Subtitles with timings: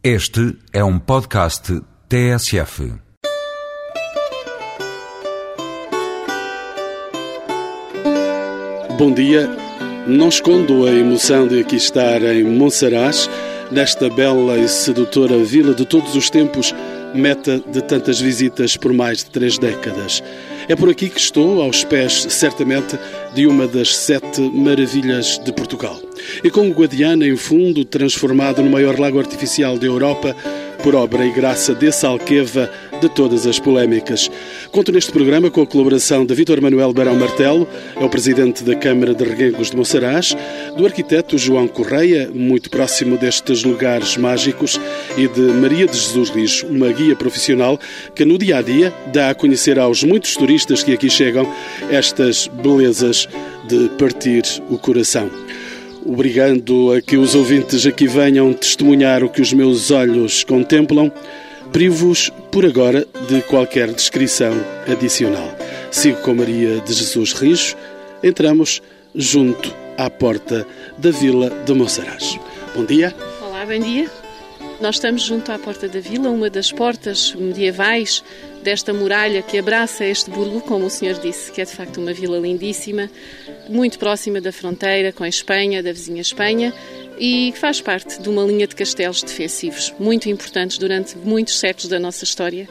[0.00, 2.92] Este é um podcast TSF.
[8.96, 9.50] Bom dia.
[10.06, 13.28] Não escondo a emoção de aqui estar em Monsaraz,
[13.72, 16.72] nesta bela e sedutora vila de todos os tempos,
[17.12, 20.22] meta de tantas visitas por mais de três décadas.
[20.68, 22.96] É por aqui que estou, aos pés, certamente,
[23.34, 26.07] de uma das sete maravilhas de Portugal.
[26.42, 30.34] E com o Guadiana em fundo, transformado no maior lago artificial da Europa,
[30.82, 32.70] por obra e graça desse Alqueva
[33.00, 34.30] de todas as polémicas.
[34.70, 38.74] Conto neste programa com a colaboração de Vítor Manuel Barão Martelo, é o presidente da
[38.74, 40.36] Câmara de Reguengos de Monsaraz,
[40.76, 44.80] do arquiteto João Correia, muito próximo destes lugares mágicos,
[45.16, 47.78] e de Maria de Jesus Rijo, uma guia profissional
[48.14, 51.48] que no dia a dia dá a conhecer aos muitos turistas que aqui chegam
[51.90, 53.28] estas belezas
[53.68, 55.30] de partir o coração
[56.08, 61.12] obrigando a que os ouvintes aqui venham testemunhar o que os meus olhos contemplam,
[61.70, 64.54] privo-os por agora de qualquer descrição
[64.90, 65.54] adicional.
[65.90, 67.76] Sigo com Maria de Jesus Rijo,
[68.22, 68.80] entramos
[69.14, 72.38] junto à porta da Vila de Monsaraz.
[72.74, 73.14] Bom dia.
[73.42, 74.27] Olá, bom dia.
[74.80, 78.22] Nós estamos junto à porta da vila, uma das portas medievais
[78.62, 82.12] desta muralha que abraça este burgo, como o senhor disse, que é de facto uma
[82.12, 83.10] vila lindíssima,
[83.68, 86.72] muito próxima da fronteira com a Espanha, da vizinha Espanha,
[87.18, 91.88] e que faz parte de uma linha de castelos defensivos muito importantes durante muitos séculos
[91.88, 92.68] da nossa história.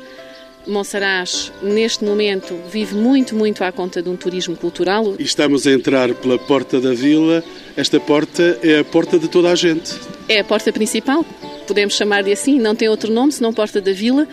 [0.65, 5.15] Monsaraz, neste momento, vive muito, muito à conta de um turismo cultural.
[5.19, 7.43] E estamos a entrar pela porta da vila.
[7.75, 9.93] Esta porta é a porta de toda a gente.
[10.27, 11.25] É a porta principal,
[11.67, 14.27] podemos chamar-lhe assim, não tem outro nome senão Porta da Vila.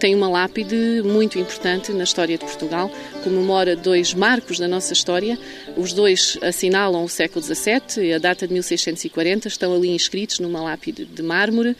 [0.00, 2.90] Tem uma lápide muito importante na história de Portugal,
[3.22, 5.38] comemora dois marcos da nossa história.
[5.76, 10.62] Os dois assinalam o século XVII e a data de 1640, estão ali inscritos numa
[10.62, 11.76] lápide de mármore,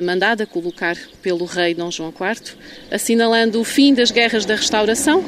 [0.00, 2.54] mandada colocar pelo rei Dom João IV,
[2.90, 5.24] assinalando o fim das guerras da restauração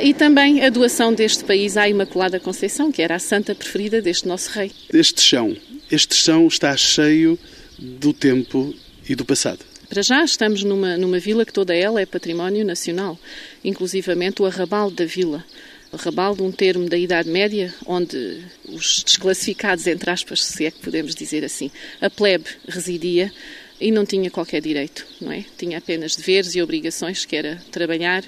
[0.00, 4.26] e também a doação deste país à Imaculada Conceição, que era a santa preferida deste
[4.26, 4.70] nosso rei.
[4.92, 5.56] Este chão,
[5.90, 7.38] este chão está cheio
[7.80, 8.74] do tempo
[9.08, 9.64] e do passado.
[9.88, 13.18] Para já estamos numa, numa vila que toda ela é património nacional,
[13.64, 15.44] inclusivamente o arrabal da vila.
[15.90, 20.70] O arrabal de um termo da Idade Média, onde os desclassificados, entre aspas, se é
[20.70, 23.32] que podemos dizer assim, a plebe residia
[23.80, 25.44] e não tinha qualquer direito, não é?
[25.58, 28.22] Tinha apenas deveres e obrigações, que era trabalhar,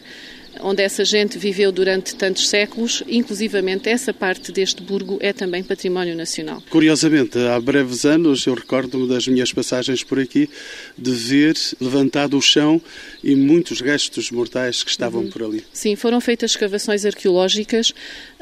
[0.61, 6.15] onde essa gente viveu durante tantos séculos, inclusivamente essa parte deste burgo é também património
[6.15, 6.63] nacional.
[6.71, 10.49] Curiosamente, há breves anos, eu recordo-me das minhas passagens por aqui,
[10.97, 12.81] de ver levantado o chão
[13.23, 15.31] e muitos restos mortais que estavam uhum.
[15.31, 15.65] por ali.
[15.73, 17.93] Sim, foram feitas escavações arqueológicas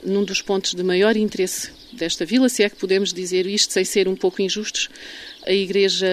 [0.05, 3.85] num dos pontos de maior interesse desta vila, se é que podemos dizer isto sem
[3.85, 4.89] ser um pouco injustos,
[5.47, 6.07] a igreja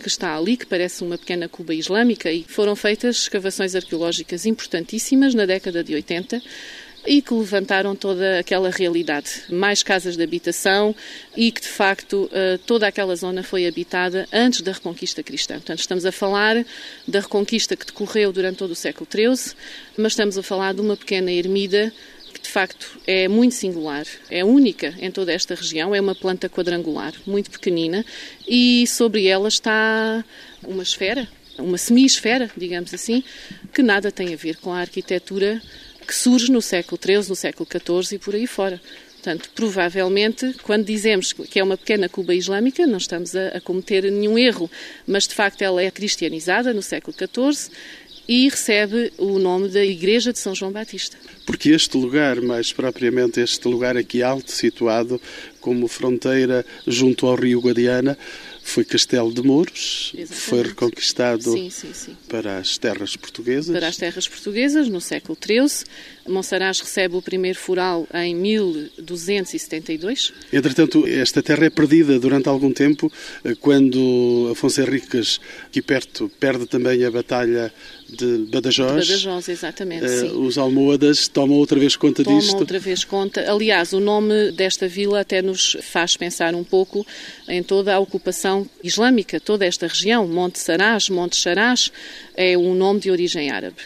[0.00, 5.34] que está ali, que parece uma pequena Cuba islâmica, e foram feitas escavações arqueológicas importantíssimas
[5.34, 6.42] na década de 80
[7.06, 9.42] e que levantaram toda aquela realidade.
[9.50, 10.94] Mais casas de habitação
[11.36, 15.54] e que, de facto, eh, toda aquela zona foi habitada antes da Reconquista Cristã.
[15.54, 16.64] Portanto, estamos a falar
[17.06, 19.54] da Reconquista que decorreu durante todo o século XIII,
[19.96, 21.92] mas estamos a falar de uma pequena ermida
[22.40, 27.12] de facto é muito singular, é única em toda esta região, é uma planta quadrangular,
[27.26, 28.04] muito pequenina,
[28.46, 30.24] e sobre ela está
[30.62, 31.28] uma esfera,
[31.58, 33.22] uma semi-esfera, digamos assim,
[33.72, 35.60] que nada tem a ver com a arquitetura
[36.06, 38.80] que surge no século XIII, no século XIV e por aí fora.
[39.24, 44.12] Portanto, provavelmente, quando dizemos que é uma pequena Cuba islâmica, não estamos a, a cometer
[44.12, 44.70] nenhum erro,
[45.06, 47.70] mas de facto ela é cristianizada no século XIV
[48.28, 51.16] e recebe o nome da Igreja de São João Batista.
[51.46, 55.20] Porque este lugar, mais propriamente este lugar aqui alto, situado
[55.60, 58.16] como fronteira junto ao rio Guadiana,
[58.62, 60.48] foi Castelo de Mouros, Exatamente.
[60.48, 62.16] foi reconquistado sim, sim, sim.
[62.28, 63.70] para as terras portuguesas.
[63.76, 65.84] Para as terras portuguesas, no século XIII.
[66.28, 70.32] Monsaraz recebe o primeiro fural em 1272.
[70.52, 73.12] Entretanto, esta terra é perdida durante algum tempo,
[73.44, 77.72] eh, quando Afonso Henriques, aqui perto, perde também a batalha
[78.08, 79.06] de Badajoz.
[79.06, 82.50] Badajoz, exatamente, uh, Os almohadas tomam outra vez conta tomam disto.
[82.50, 83.50] Tomam outra vez conta.
[83.50, 87.06] Aliás, o nome desta vila até nos faz pensar um pouco
[87.48, 90.26] em toda a ocupação islâmica, toda esta região.
[90.26, 91.92] Monte Saraz, Monte Charás,
[92.34, 93.76] é um nome de origem árabe.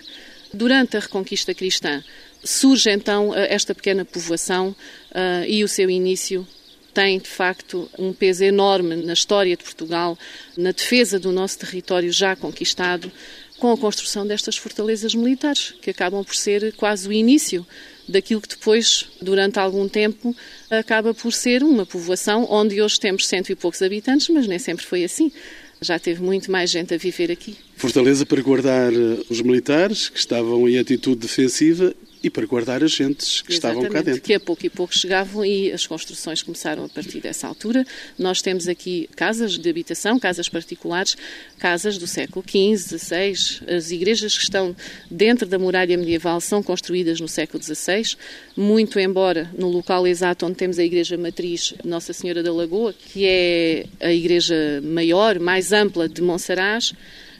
[0.52, 2.02] Durante a Reconquista Cristã,
[2.44, 6.46] surge então eh, esta pequena povoação uh, e o seu início
[6.94, 10.18] tem, de facto, um peso enorme na história de Portugal,
[10.56, 13.12] na defesa do nosso território já conquistado,
[13.58, 17.66] com a construção destas fortalezas militares, que acabam por ser quase o início
[18.08, 20.34] daquilo que depois, durante algum tempo,
[20.70, 24.84] acaba por ser uma povoação onde hoje temos cento e poucos habitantes, mas nem sempre
[24.84, 25.30] foi assim.
[25.80, 27.56] já teve muito mais gente a viver aqui.
[27.76, 33.40] Fortaleza para guardar eh, os militares que estavam em atitude defensiva e para guardar agentes
[33.42, 34.20] que Exatamente, estavam cá dentro.
[34.20, 37.84] Que a pouco e pouco chegavam e as construções começaram a partir dessa altura.
[38.18, 41.16] Nós temos aqui casas de habitação, casas particulares,
[41.58, 43.74] casas do século XV, XVI.
[43.76, 44.74] As igrejas que estão
[45.10, 48.16] dentro da muralha medieval são construídas no século XVI,
[48.56, 53.26] muito embora no local exato onde temos a igreja matriz Nossa Senhora da Lagoa, que
[53.26, 56.92] é a igreja maior, mais ampla de Monsaraz,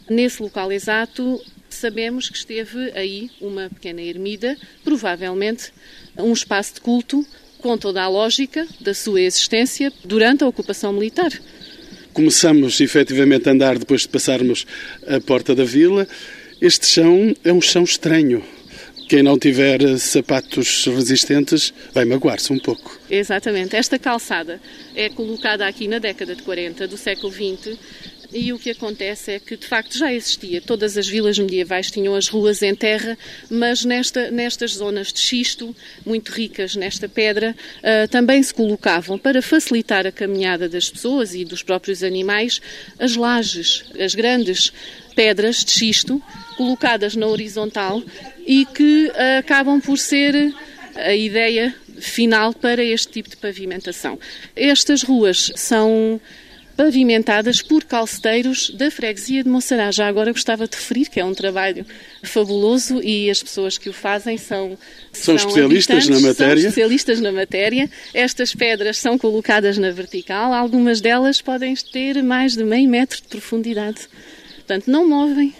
[0.08, 1.40] nesse local exato
[1.74, 5.72] sabemos que esteve aí uma pequena ermida, provavelmente
[6.16, 7.26] um espaço de culto
[7.58, 11.30] com toda a lógica da sua existência durante a ocupação militar.
[12.12, 14.66] Começamos efetivamente a andar depois de passarmos
[15.06, 16.06] a porta da vila.
[16.60, 18.44] Este chão é um chão estranho.
[19.08, 23.00] Quem não tiver sapatos resistentes vai magoar-se um pouco.
[23.08, 23.74] Exatamente.
[23.74, 24.60] Esta calçada
[24.94, 27.78] é colocada aqui na década de 40 do século XX
[28.32, 30.60] e o que acontece é que, de facto, já existia.
[30.60, 33.16] Todas as vilas medievais tinham as ruas em terra,
[33.50, 39.40] mas nesta, nestas zonas de xisto, muito ricas nesta pedra, uh, também se colocavam, para
[39.40, 42.60] facilitar a caminhada das pessoas e dos próprios animais,
[42.98, 44.72] as lajes, as grandes
[45.14, 46.22] pedras de xisto,
[46.56, 48.02] colocadas na horizontal
[48.46, 50.54] e que uh, acabam por ser
[50.94, 54.18] a ideia final para este tipo de pavimentação.
[54.54, 56.20] Estas ruas são
[56.78, 59.96] pavimentadas por calceteiros da freguesia de Monserrat.
[59.96, 61.84] Já agora gostava de referir que é um trabalho
[62.22, 64.78] fabuloso e as pessoas que o fazem são
[65.12, 66.62] são, são especialistas na matéria.
[66.62, 67.90] São especialistas na matéria.
[68.14, 73.26] Estas pedras são colocadas na vertical, algumas delas podem ter mais de meio metro de
[73.26, 74.08] profundidade.
[74.58, 75.52] Portanto, não movem.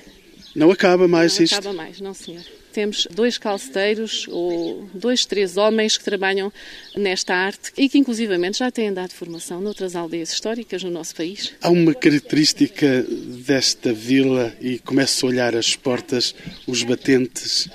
[0.55, 1.53] Não acaba mais não isto.
[1.53, 6.53] Não acaba mais, não senhor temos dois calceteiros ou dois, três homens que trabalham
[6.97, 11.55] nesta arte e que inclusivamente já têm dado formação noutras aldeias históricas no nosso país.
[11.61, 13.05] Há uma característica
[13.47, 16.35] desta vila e começo a olhar as portas,
[16.67, 17.69] os batentes.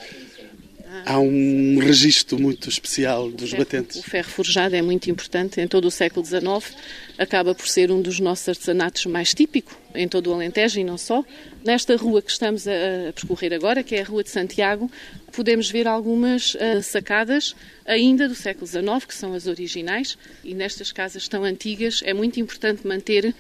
[1.06, 3.98] Há um registro muito especial dos ferro, batentes.
[3.98, 6.76] O ferro forjado é muito importante em todo o século XIX,
[7.18, 10.98] acaba por ser um dos nossos artesanatos mais típico em todo o Alentejo e não
[10.98, 11.24] só.
[11.64, 12.72] Nesta rua que estamos a,
[13.10, 14.90] a percorrer agora, que é a Rua de Santiago,
[15.32, 17.56] podemos ver algumas uh, sacadas
[17.86, 22.40] ainda do século XIX, que são as originais, e nestas casas tão antigas é muito
[22.40, 23.34] importante manter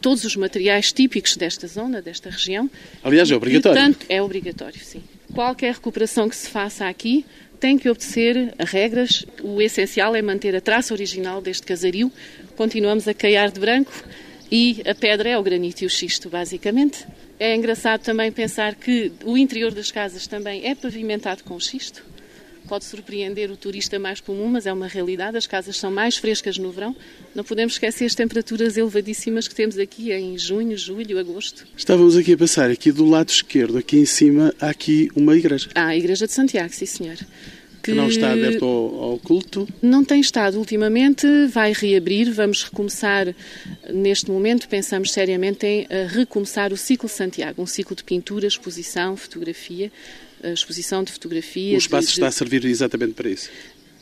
[0.00, 2.70] todos os materiais típicos desta zona, desta região.
[3.02, 3.80] Aliás, é obrigatório.
[3.80, 5.02] Portanto, é obrigatório, sim.
[5.34, 7.24] Qualquer recuperação que se faça aqui
[7.60, 9.24] tem que obedecer a regras.
[9.42, 12.10] O essencial é manter a traça original deste casario.
[12.56, 13.92] Continuamos a caiar de branco
[14.50, 17.06] e a pedra é o granito e o xisto, basicamente.
[17.38, 22.04] É engraçado também pensar que o interior das casas também é pavimentado com xisto.
[22.68, 25.36] Pode surpreender o turista mais comum, mas é uma realidade.
[25.36, 26.94] As casas são mais frescas no verão.
[27.34, 31.66] Não podemos esquecer as temperaturas elevadíssimas que temos aqui em junho, julho, agosto.
[31.76, 35.68] Estávamos aqui a passar, aqui do lado esquerdo, aqui em cima, há aqui uma igreja.
[35.74, 37.16] Há a Igreja de Santiago, sim senhor.
[37.82, 39.66] Que, que não está aberto ao, ao, culto?
[39.80, 43.34] Não tem estado ultimamente, vai reabrir, vamos recomeçar
[43.90, 49.90] neste momento, pensamos seriamente em recomeçar o ciclo Santiago, um ciclo de pintura, exposição, fotografia,
[50.48, 51.74] exposição de fotografia.
[51.74, 53.50] O espaço de, está a servir exatamente para isso?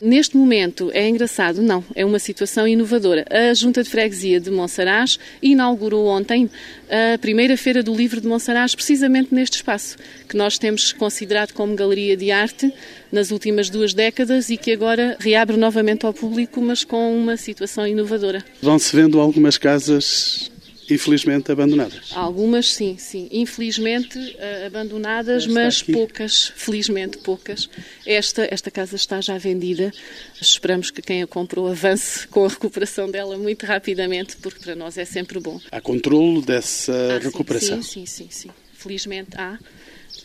[0.01, 3.27] Neste momento é engraçado, não, é uma situação inovadora.
[3.29, 6.49] A Junta de Freguesia de Monsaraz inaugurou ontem
[6.89, 9.97] a primeira Feira do Livro de Monsaraz, precisamente neste espaço,
[10.29, 12.73] que nós temos considerado como galeria de arte
[13.11, 17.85] nas últimas duas décadas e que agora reabre novamente ao público, mas com uma situação
[17.85, 18.45] inovadora.
[18.63, 20.49] Vão-se vendo algumas casas
[20.95, 22.13] infelizmente abandonadas.
[22.15, 23.29] Algumas sim, sim.
[23.31, 25.93] Infelizmente uh, abandonadas, esta mas aqui.
[25.93, 27.69] poucas, felizmente poucas.
[28.07, 29.93] Esta, esta casa está já vendida.
[30.41, 34.99] Esperamos que quem a comprou avance com a recuperação dela muito rapidamente, porque para nós
[34.99, 35.61] é sempre bom.
[35.71, 37.83] Há controle dessa ah, recuperação?
[37.83, 38.51] Sim, sim, sim, sim.
[38.73, 39.59] Felizmente há.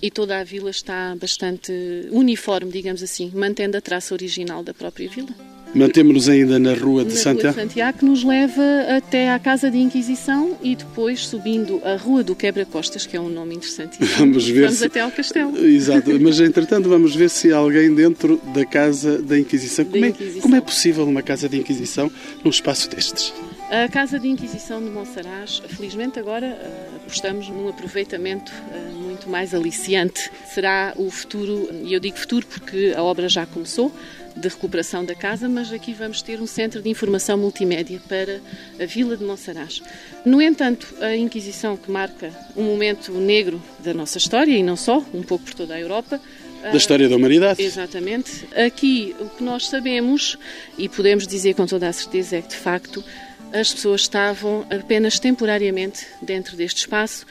[0.01, 1.71] E toda a vila está bastante
[2.11, 5.29] uniforme, digamos assim, mantendo a traça original da própria vila.
[5.73, 7.55] Mantemos-nos ainda na Rua de na Santiago.
[7.55, 8.61] Rua de Santiago, que nos leva
[8.95, 13.29] até à Casa de Inquisição e depois subindo a Rua do Quebra-Costas, que é um
[13.29, 13.97] nome interessante.
[14.17, 14.85] Vamos ver vamos se...
[14.85, 15.57] até ao castelo.
[15.65, 19.85] Exato, mas entretanto vamos ver se há alguém dentro da Casa da Inquisição.
[19.85, 20.39] Da como, Inquisição.
[20.39, 22.11] É, como é possível uma Casa de Inquisição
[22.43, 23.33] num espaço destes?
[23.69, 26.57] A Casa de Inquisição de Monsaraz, felizmente agora
[26.95, 28.51] apostamos num aproveitamento
[28.93, 30.29] muito mais aliciante.
[30.45, 33.91] Será o futuro, e eu digo futuro porque a obra já começou,
[34.35, 38.41] de recuperação da casa, mas aqui vamos ter um centro de informação multimédia para
[38.81, 39.81] a Vila de Monsaraz.
[40.25, 45.03] No entanto, a Inquisição, que marca um momento negro da nossa história, e não só,
[45.13, 46.19] um pouco por toda a Europa,
[46.63, 47.61] da história da humanidade.
[47.61, 48.47] Exatamente.
[48.55, 50.37] Aqui, o que nós sabemos,
[50.77, 53.03] e podemos dizer com toda a certeza, é que, de facto,
[53.51, 57.25] as pessoas estavam apenas temporariamente dentro deste espaço,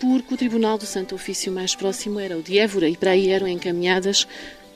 [0.00, 3.30] porque o Tribunal do Santo Ofício mais próximo era o de Évora e para aí
[3.30, 4.26] eram encaminhadas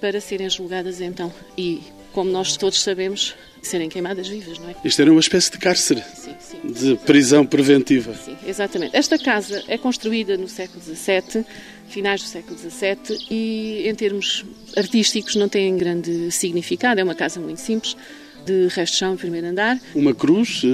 [0.06, 1.32] para serem julgadas então.
[1.58, 1.82] E,
[2.12, 4.76] como nós todos sabemos, serem queimadas vivas, não é?
[4.84, 6.58] Isto era uma espécie de cárcere, sim, sim.
[6.64, 8.14] de prisão preventiva.
[8.14, 8.96] Sim, exatamente.
[8.96, 11.44] Esta casa é construída no século XVII,
[11.88, 14.44] finais do século XVII, e em termos
[14.76, 17.96] artísticos não tem grande significado, é uma casa muito simples
[18.44, 19.76] de resto chão, primeiro andar.
[19.92, 20.66] Uma cruz uh,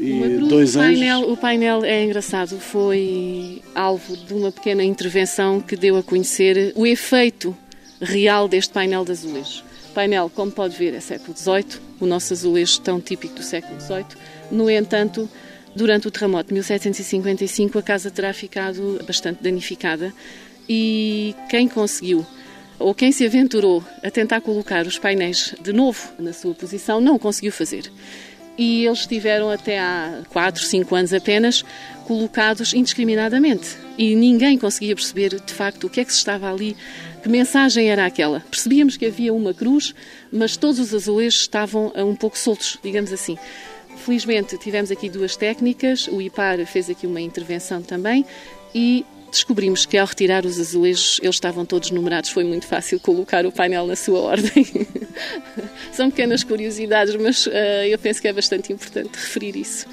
[0.00, 1.32] e uma cruz, dois o painel, anjos.
[1.32, 6.84] O painel é engraçado, foi alvo de uma pequena intervenção que deu a conhecer o
[6.84, 7.56] efeito
[8.00, 9.64] real deste painel de azulejos.
[9.94, 14.06] Painel, como pode ver, é século XVIII, o nosso azulejo tão típico do século XVIII.
[14.50, 15.28] No entanto,
[15.74, 20.12] durante o terremoto de 1755, a casa terá ficado bastante danificada
[20.68, 22.24] e quem conseguiu
[22.78, 27.18] ou quem se aventurou a tentar colocar os painéis de novo na sua posição não
[27.18, 27.92] conseguiu fazer.
[28.56, 31.64] E eles estiveram até há 4, 5 anos apenas
[32.06, 33.76] colocados indiscriminadamente.
[33.96, 36.76] E ninguém conseguia perceber de facto o que é que se estava ali,
[37.20, 38.40] que mensagem era aquela.
[38.40, 39.94] Percebíamos que havia uma cruz,
[40.32, 43.36] mas todos os azulejos estavam um pouco soltos, digamos assim.
[43.98, 48.24] Felizmente tivemos aqui duas técnicas, o IPAR fez aqui uma intervenção também
[48.74, 53.46] e descobrimos que ao retirar os azulejos eles estavam todos numerados, foi muito fácil colocar
[53.46, 54.66] o painel na sua ordem.
[55.92, 57.50] São pequenas curiosidades, mas uh,
[57.88, 59.86] eu penso que é bastante importante referir isso.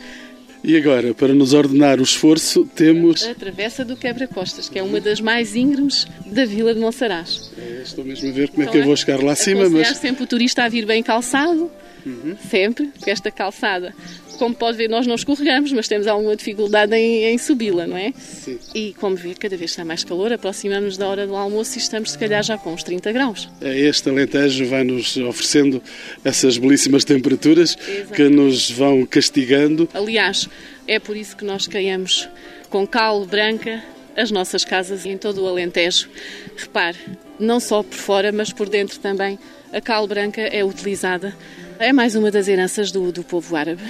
[0.64, 3.24] E agora, para nos ordenar o esforço, temos.
[3.24, 7.52] A Travessa do Quebra-Costas, que é uma das mais íngremes da vila de Monsaraz.
[7.58, 9.98] É, estou mesmo a ver como é que eu vou chegar lá acima, mas.
[9.98, 11.72] sempre o turista a vir bem calçado,
[12.08, 12.38] uhum.
[12.50, 13.94] sempre, porque esta calçada
[14.38, 18.14] como pode ver, nós não escorregamos, mas temos alguma dificuldade em, em subi-la, não é?
[18.18, 18.60] Sim.
[18.74, 22.12] E como vê, cada vez está mais calor, aproximamos da hora do almoço e estamos,
[22.12, 23.50] se calhar, já com uns 30 graus.
[23.62, 25.82] Este Alentejo vai-nos oferecendo
[26.24, 28.14] essas belíssimas temperaturas Exatamente.
[28.14, 29.90] que nos vão castigando.
[29.94, 30.48] Aliás,
[30.88, 32.30] é por isso que nós caiamos
[32.70, 33.84] com cal branca
[34.16, 36.10] as nossas casas em todo o Alentejo.
[36.56, 36.98] Repare,
[37.40, 39.38] não só por fora, mas por dentro também,
[39.72, 41.36] a cal branca é utilizada.
[41.80, 43.84] É mais uma das heranças do, do povo árabe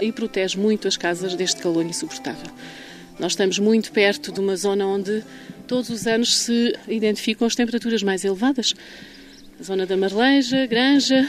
[0.00, 2.50] e protege muito as casas deste calor insuportável.
[3.18, 5.22] Nós estamos muito perto de uma zona onde
[5.66, 8.74] todos os anos se identificam as temperaturas mais elevadas.
[9.58, 11.28] A zona da Marleja, Granja,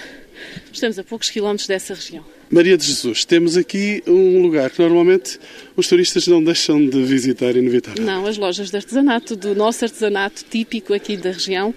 [0.73, 2.25] estamos a poucos quilómetros dessa região.
[2.49, 5.39] Maria de Jesus, temos aqui um lugar que normalmente
[5.75, 8.03] os turistas não deixam de visitar, inevitável.
[8.03, 11.73] Não, as lojas de artesanato, do nosso artesanato típico aqui da região,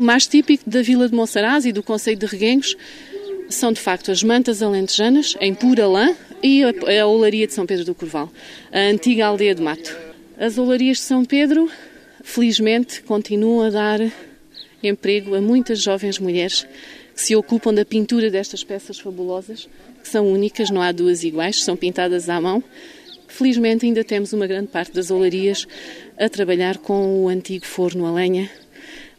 [0.00, 2.76] mais típico da Vila de Monsaraz e do Conselho de Reguengos,
[3.48, 7.84] são de facto as mantas alentejanas, em pura lã, e a, olaria de São Pedro
[7.84, 8.30] do Corval,
[8.72, 9.96] a antiga aldeia de Mato.
[10.38, 11.70] As olarias de São Pedro,
[12.22, 14.00] felizmente, continuam a dar
[14.82, 16.66] emprego a muitas jovens mulheres
[17.14, 19.68] que se ocupam da pintura destas peças fabulosas,
[20.00, 22.62] que são únicas, não há duas iguais, são pintadas à mão.
[23.26, 25.66] Felizmente ainda temos uma grande parte das olarias
[26.16, 28.48] a trabalhar com o antigo forno a lenha,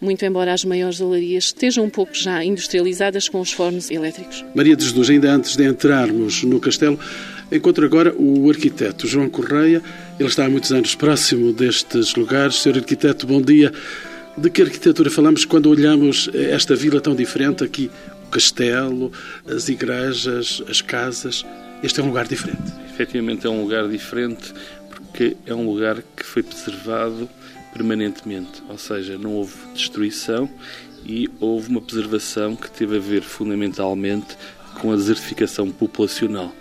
[0.01, 4.45] muito embora as maiores olarias estejam um pouco já industrializadas com os fornos elétricos.
[4.55, 6.99] Maria de Jesus, ainda antes de entrarmos no castelo,
[7.51, 9.81] encontro agora o arquiteto João Correia.
[10.19, 12.61] Ele está há muitos anos próximo destes lugares.
[12.61, 13.71] Senhor arquiteto, bom dia.
[14.37, 17.91] De que arquitetura falamos quando olhamos esta vila tão diferente aqui?
[18.27, 19.11] O castelo,
[19.45, 21.45] as igrejas, as casas.
[21.83, 22.71] Este é um lugar diferente.
[22.93, 24.53] Efetivamente é um lugar diferente
[24.89, 27.29] porque é um lugar que foi preservado
[27.71, 30.49] permanentemente, ou seja, não houve destruição
[31.05, 34.37] e houve uma preservação que teve a ver fundamentalmente
[34.79, 36.53] com a desertificação populacional.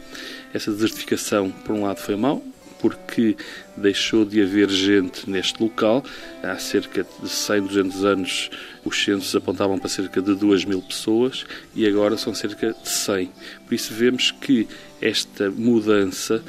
[0.53, 2.43] Essa desertificação, por um lado, foi mau,
[2.81, 3.37] porque
[3.79, 6.05] deixou de haver gente neste local.
[6.43, 8.51] Há cerca de 100, 200 anos,
[8.85, 11.45] os censos apontavam para cerca de 2 mil pessoas
[11.75, 13.31] e agora são cerca de 100.
[13.67, 14.69] Por isso, vemos que
[15.01, 16.43] esta mudança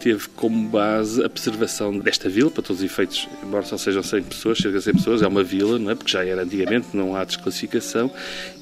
[0.00, 4.22] teve como base a preservação desta vila, para todos os efeitos, embora só sejam 100
[4.24, 5.94] pessoas, cerca de 100 pessoas, é uma vila, não é?
[5.94, 8.10] porque já era antigamente, não há desclassificação.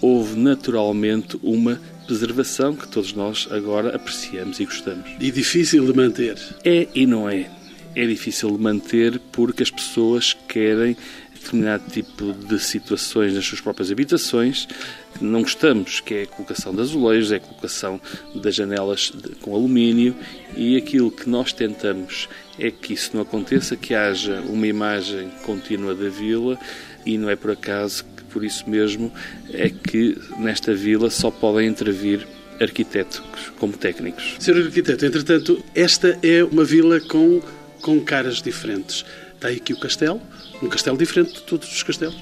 [0.00, 5.11] Houve naturalmente uma preservação que todos nós agora apreciamos e gostamos.
[5.20, 6.38] E difícil de manter?
[6.64, 7.50] É e não é.
[7.96, 10.96] É difícil de manter porque as pessoas querem
[11.32, 14.68] determinado tipo de situações nas suas próprias habitações
[15.14, 18.00] que não gostamos, que é a colocação de azulejos, é a colocação
[18.34, 20.14] das janelas com alumínio
[20.56, 25.94] e aquilo que nós tentamos é que isso não aconteça, que haja uma imagem contínua
[25.94, 26.58] da vila
[27.04, 29.10] e não é por acaso que por isso mesmo
[29.52, 32.26] é que nesta vila só podem intervir
[32.60, 33.22] arquitetos
[33.58, 34.36] como técnicos.
[34.38, 37.40] Senhor arquiteto, entretanto, esta é uma vila com,
[37.87, 39.05] com caras diferentes.
[39.33, 40.21] Está aqui o castelo,
[40.61, 42.16] um castelo diferente de todos os castelos.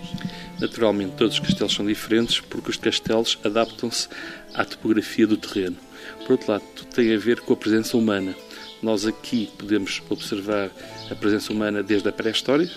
[0.60, 4.06] Naturalmente, todos os castelos são diferentes porque os castelos adaptam-se
[4.52, 5.78] à topografia do terreno.
[6.26, 8.34] Por outro lado, tudo tem a ver com a presença humana.
[8.82, 10.70] Nós aqui podemos observar
[11.10, 12.70] a presença humana desde a pré-história,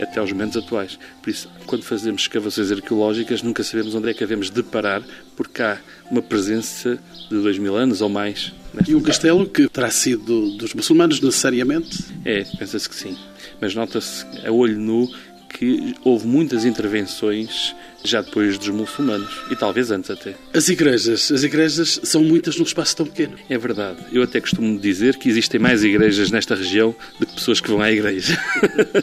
[0.00, 0.98] até aos momentos atuais.
[1.22, 5.02] Por isso, quando fazemos escavações arqueológicas, nunca sabemos onde é que devemos deparar,
[5.36, 5.78] porque há
[6.10, 6.98] uma presença
[7.30, 8.52] de dois mil anos ou mais.
[8.86, 12.04] E o castelo, que terá sido dos muçulmanos necessariamente?
[12.24, 13.16] É, pensa-se que sim.
[13.60, 15.08] Mas nota-se a olho nu
[15.48, 17.74] que houve muitas intervenções
[18.06, 20.34] já depois dos muçulmanos e talvez antes até.
[20.54, 23.36] As igrejas, as igrejas são muitas num espaço tão pequeno.
[23.48, 23.98] É verdade.
[24.12, 27.80] Eu até costumo dizer que existem mais igrejas nesta região do que pessoas que vão
[27.80, 28.38] à igreja.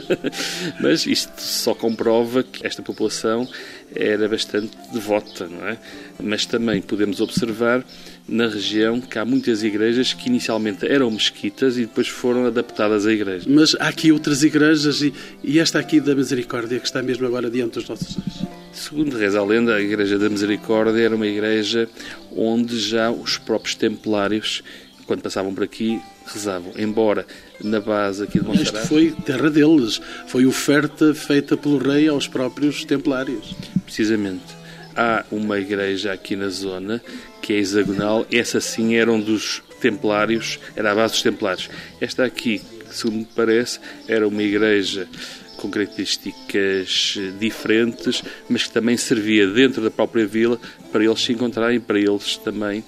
[0.80, 3.48] Mas isto só comprova que esta população
[3.96, 5.78] era bastante devota, não é?
[6.22, 7.84] Mas também podemos observar
[8.28, 13.12] na região que há muitas igrejas que inicialmente eram mesquitas e depois foram adaptadas a
[13.12, 13.46] igrejas.
[13.46, 15.14] Mas há aqui outras igrejas e,
[15.44, 18.54] e esta aqui da Misericórdia que está mesmo agora diante dos nossos olhos.
[18.74, 21.88] Segundo reza a lenda, a Igreja da Misericórdia era uma igreja
[22.36, 24.64] onde já os próprios templários,
[25.06, 26.74] quando passavam por aqui, rezavam.
[26.76, 27.26] Embora
[27.62, 28.76] na base aqui de Monserrat...
[28.76, 33.56] Isto foi terra deles, foi oferta feita pelo rei aos próprios templários.
[33.86, 34.64] Precisamente.
[34.96, 37.02] Há uma igreja aqui na zona
[37.44, 41.70] que é hexagonal, essa sim era um dos templários, era a base dos templários.
[42.00, 45.10] Esta aqui, segundo me parece, era uma igreja
[45.58, 50.58] com características diferentes, mas que também servia dentro da própria vila
[50.90, 52.82] para eles se encontrarem, para eles também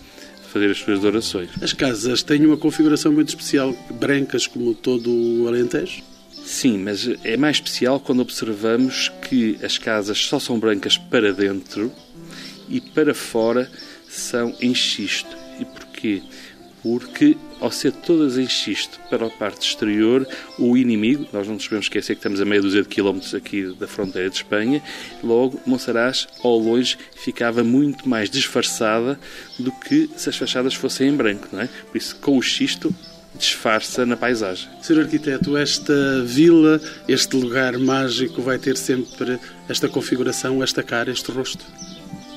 [0.53, 1.50] fazer as suas orações.
[1.62, 6.01] As casas têm uma configuração muito especial, brancas como todo o Alentejo?
[6.45, 11.91] Sim, mas é mais especial quando observamos que as casas só são brancas para dentro
[12.69, 13.69] e para fora
[14.15, 15.36] são em xisto.
[15.60, 16.22] E porquê?
[16.86, 20.27] porque, ao ser todas em xisto para a parte exterior,
[20.60, 23.74] o inimigo, nós não nos podemos esquecer que estamos a meia dúzia de quilómetros aqui
[23.74, 24.84] da fronteira de Espanha,
[25.24, 29.19] logo Monsaraz, ao longe, ficava muito mais disfarçada
[29.57, 31.69] do que se as fachadas fossem em branco, não é?
[31.89, 32.93] Por isso, com o xisto,
[33.34, 34.69] disfarça na paisagem.
[34.84, 35.00] Sr.
[35.00, 41.66] Arquiteto, esta vila, este lugar mágico, vai ter sempre esta configuração, esta cara, este rosto?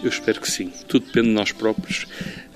[0.03, 0.73] Eu espero que sim.
[0.87, 2.07] Tudo depende de nós próprios.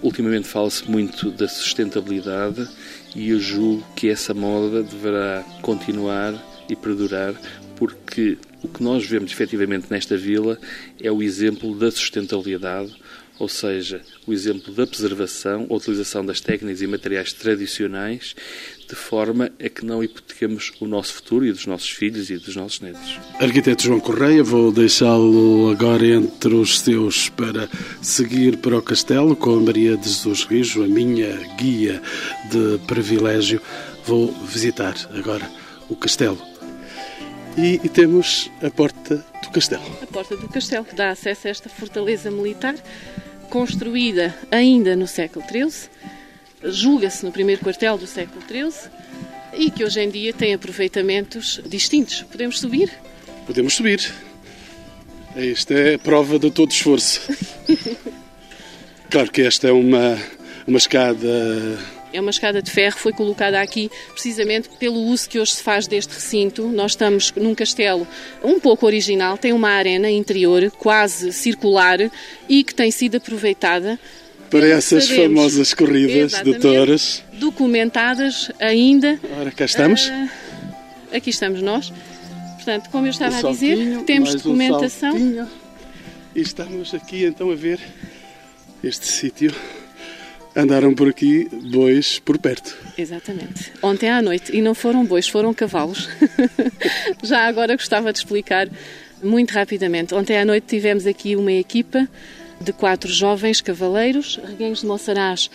[0.03, 2.69] Ultimamente fala-se muito da sustentabilidade
[3.15, 6.35] e eu julgo que essa moda deverá continuar
[6.69, 7.35] e perdurar
[7.77, 10.57] porque o que nós vemos efetivamente nesta vila
[11.01, 12.95] é o exemplo da sustentabilidade
[13.39, 18.35] ou seja, o exemplo da preservação, a utilização das técnicas e materiais tradicionais,
[18.89, 22.55] de forma a que não hipotequemos o nosso futuro e dos nossos filhos e dos
[22.55, 23.19] nossos netos.
[23.41, 27.69] Arquiteto João Correia, vou deixá-lo agora entre os seus para
[28.03, 32.03] seguir para o castelo com a Maria de Jesus Rijo, a minha guia
[32.51, 33.61] de privilégio.
[34.05, 35.49] Vou visitar agora
[35.89, 36.52] o castelo.
[37.57, 39.83] E, e, temos a porta do castelo.
[40.03, 42.75] A porta do castelo, que dá acesso a esta fortaleza militar
[43.51, 45.91] construída ainda no século XIII,
[46.65, 48.91] julga-se no primeiro quartel do século XIII
[49.53, 52.23] e que hoje em dia tem aproveitamentos distintos.
[52.23, 52.91] Podemos subir?
[53.47, 54.11] Podemos subir.
[55.37, 57.21] Esta é a prova de todo esforço.
[59.11, 60.19] claro que esta é uma,
[60.67, 61.29] uma escada
[62.13, 65.87] é uma escada de ferro, foi colocada aqui precisamente pelo uso que hoje se faz
[65.87, 66.69] deste recinto.
[66.69, 68.07] Nós estamos num castelo
[68.43, 71.99] um pouco original, tem uma arena interior quase circular
[72.49, 73.99] e que tem sido aproveitada
[74.51, 77.25] para essas famosas corridas de touras.
[77.35, 79.19] Documentadas ainda.
[79.41, 80.09] Ora, cá estamos.
[80.09, 80.29] Uh,
[81.17, 81.93] aqui estamos nós.
[82.57, 85.17] Portanto, como eu estava a dizer, temos documentação.
[85.17, 85.47] Um
[86.35, 87.79] e estamos aqui então a ver
[88.83, 89.55] este sítio
[90.55, 92.77] andaram por aqui bois por perto.
[92.97, 93.73] Exatamente.
[93.83, 96.09] Ontem à noite, e não foram bois, foram cavalos.
[97.23, 98.69] Já agora gostava de explicar
[99.23, 100.15] muito rapidamente.
[100.15, 102.09] Ontem à noite tivemos aqui uma equipa
[102.61, 105.51] de quatro jovens cavaleiros, reguengos de Monsaraz.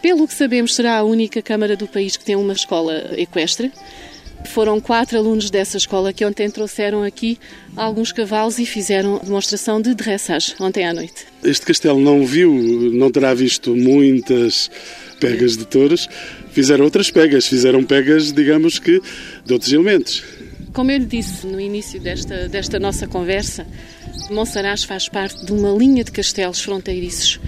[0.00, 3.72] Pelo que sabemos, será a única Câmara do país que tem uma escola equestre.
[4.46, 7.38] Foram quatro alunos dessa escola que ontem trouxeram aqui
[7.76, 11.26] alguns cavalos e fizeram demonstração de dressage ontem à noite.
[11.44, 12.50] Este castelo não viu,
[12.92, 14.70] não terá visto muitas
[15.20, 16.08] pegas de touros.
[16.52, 19.00] Fizeram outras pegas, fizeram pegas, digamos que,
[19.44, 20.24] de outros elementos.
[20.72, 23.66] Como eu lhe disse no início desta, desta nossa conversa,
[24.30, 27.38] Monsaraz faz parte de uma linha de castelos fronteiriços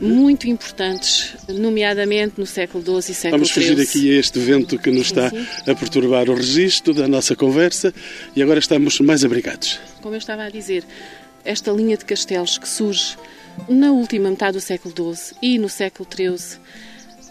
[0.00, 3.30] muito importantes, nomeadamente no século XII e século XIII.
[3.30, 7.36] Vamos fugir aqui a este vento que nos está a perturbar o registro da nossa
[7.36, 7.92] conversa
[8.34, 9.78] e agora estamos mais abrigados.
[10.00, 10.84] Como eu estava a dizer,
[11.44, 13.16] esta linha de castelos que surge
[13.68, 16.58] na última metade do século XII e no século XIII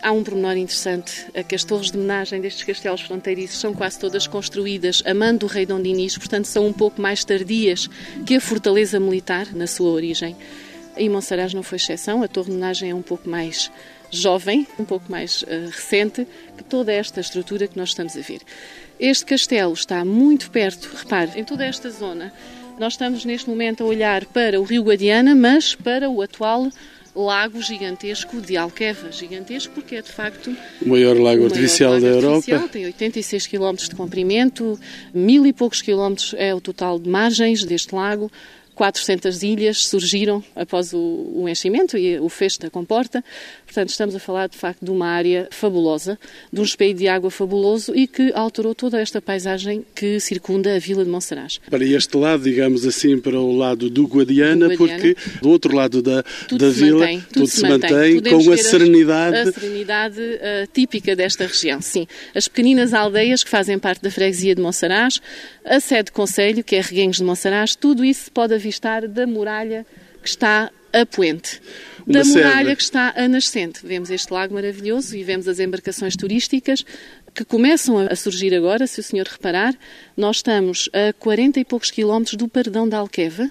[0.04, 4.00] Há um pormenor interessante, é que as torres de homenagem destes castelos fronteiriços são quase
[4.00, 7.88] todas construídas a mando do rei Dom Dinis, portanto são um pouco mais tardias
[8.26, 10.36] que a fortaleza militar na sua origem.
[10.98, 13.72] E Monsaraz não foi exceção, a Torre de Homenagem é um pouco mais
[14.10, 18.42] jovem, um pouco mais uh, recente que toda esta estrutura que nós estamos a ver.
[19.00, 22.34] Este castelo está muito perto, repare, em toda esta zona.
[22.80, 26.70] Nós estamos neste momento a olhar para o Rio Guadiana, mas para o atual
[27.16, 29.12] lago gigantesco de Alqueva.
[29.12, 32.72] Gigantesco porque é de facto o maior lago o artificial maior lago da artificial, Europa.
[32.72, 34.80] Tem 86 km de comprimento,
[35.14, 38.32] mil e poucos quilómetros é o total de margens deste lago.
[38.76, 43.24] 400 ilhas surgiram após o, enchimento e o fecho da comporta.
[43.66, 46.18] Portanto, estamos a falar de facto de uma área fabulosa,
[46.52, 50.80] de um espelho de água fabuloso e que alterou toda esta paisagem que circunda a
[50.80, 51.60] vila de Monsaraz.
[51.70, 55.02] Para este lado, digamos assim, para o lado do Guadiana, do Guadiana.
[55.02, 58.58] porque do outro lado da, tudo da vila mantém, tudo, se mantém, mantém com a
[58.58, 59.38] serenidade.
[59.38, 62.08] A, a serenidade uh, típica desta região, sim.
[62.34, 65.22] As pequeninas aldeias que fazem parte da freguesia de Monsaraz,
[65.64, 69.86] a sede de conselho, que é Reguengos de Monsaraz, tudo isso pode avistar da muralha
[70.22, 71.60] que está a poente
[72.06, 73.86] da muralha que está a nascente.
[73.86, 76.86] Vemos este lago maravilhoso e vemos as embarcações turísticas
[77.34, 79.74] que começam a surgir agora, se o senhor reparar.
[80.18, 83.50] Nós estamos a 40 e poucos quilómetros do Pardão da Alqueva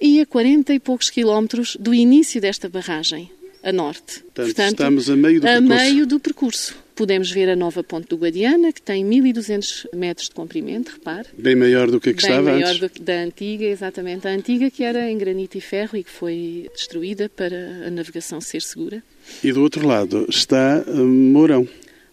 [0.00, 3.30] e a 40 e poucos quilómetros do início desta barragem,
[3.62, 4.20] a norte.
[4.20, 5.74] Portanto, Portanto estamos a meio do a percurso.
[5.74, 6.76] meio do percurso.
[6.94, 11.26] Podemos ver a nova ponte do Guadiana, que tem 1200 metros de comprimento, repare.
[11.36, 12.80] Bem maior do que a que Bem estava maior antes.
[12.80, 14.28] do que da antiga, exatamente.
[14.28, 18.40] A antiga que era em granito e ferro e que foi destruída para a navegação
[18.40, 19.02] ser segura.
[19.42, 21.66] E do outro lado está uh, Mourão.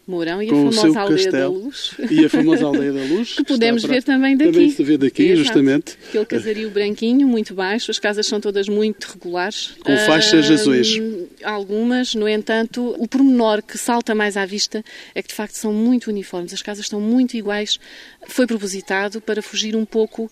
[0.07, 1.53] Mourão e com a famosa Aldeia castelo.
[1.59, 1.91] da Luz.
[2.09, 3.35] E a famosa Aldeia da Luz.
[3.37, 4.51] Que podemos ver também daqui.
[4.51, 5.43] Também se vê daqui, Exato.
[5.43, 5.97] justamente.
[6.07, 9.73] Aquele casario branquinho, muito baixo, as casas são todas muito regulares.
[9.83, 10.97] Com faixas Ahm, azuis.
[11.43, 14.83] Algumas, no entanto, o pormenor que salta mais à vista
[15.15, 17.79] é que de facto são muito uniformes, as casas estão muito iguais.
[18.27, 20.29] Foi propositado para fugir um pouco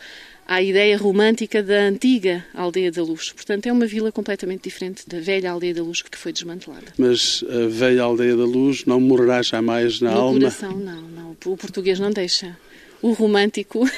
[0.48, 3.32] à ideia romântica da antiga Aldeia da Luz.
[3.34, 6.88] Portanto, é uma vila completamente diferente da velha Aldeia da Luz que foi desmantelada.
[6.98, 10.40] Mas a velha Aldeia da Luz não morrerá jamais na no alma.
[10.40, 11.38] coração, não, não.
[11.46, 12.58] O português não deixa.
[13.02, 13.86] O romântico.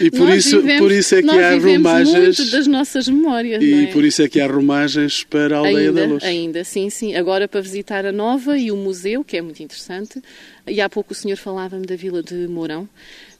[0.00, 2.12] E por isso, vivemos- por isso é que há romagens.
[2.38, 3.62] muito das nossas memórias.
[3.62, 3.86] E é?
[3.86, 6.24] por isso é que há romagens para a Aldeia ainda, da Luz.
[6.24, 7.14] Ainda, sim, sim.
[7.14, 10.20] Agora para visitar a Nova e o museu, que é muito interessante.
[10.66, 12.88] E há pouco o senhor falava-me da vila de Mourão.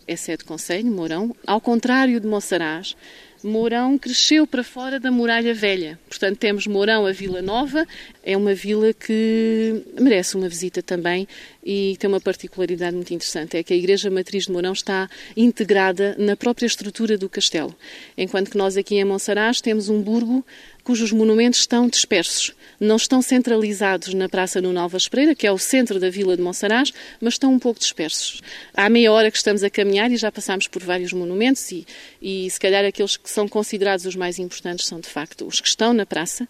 [0.07, 1.35] É sede de Conselho, Mourão.
[1.47, 2.97] Ao contrário de Monsaraz,
[3.43, 5.99] Mourão cresceu para fora da muralha velha.
[6.09, 7.87] Portanto, temos Mourão, a Vila Nova.
[8.23, 11.29] É uma vila que merece uma visita também
[11.65, 13.57] e tem uma particularidade muito interessante.
[13.57, 17.75] É que a Igreja Matriz de Mourão está integrada na própria estrutura do castelo.
[18.17, 20.45] Enquanto que nós aqui em Monsaraz temos um burgo
[20.87, 22.53] cujos monumentos estão dispersos.
[22.79, 26.43] Não estão centralizados na Praça Nuno Alves Pereira, que é o centro da vila de
[26.45, 28.41] Monsaraz, mas estão um pouco dispersos.
[28.73, 31.85] Há meia hora que estamos a caminhar e já passámos por vários monumentos e,
[32.23, 35.67] e se calhar aqueles que são considerados os mais importantes são de facto os que
[35.67, 36.47] estão na praça,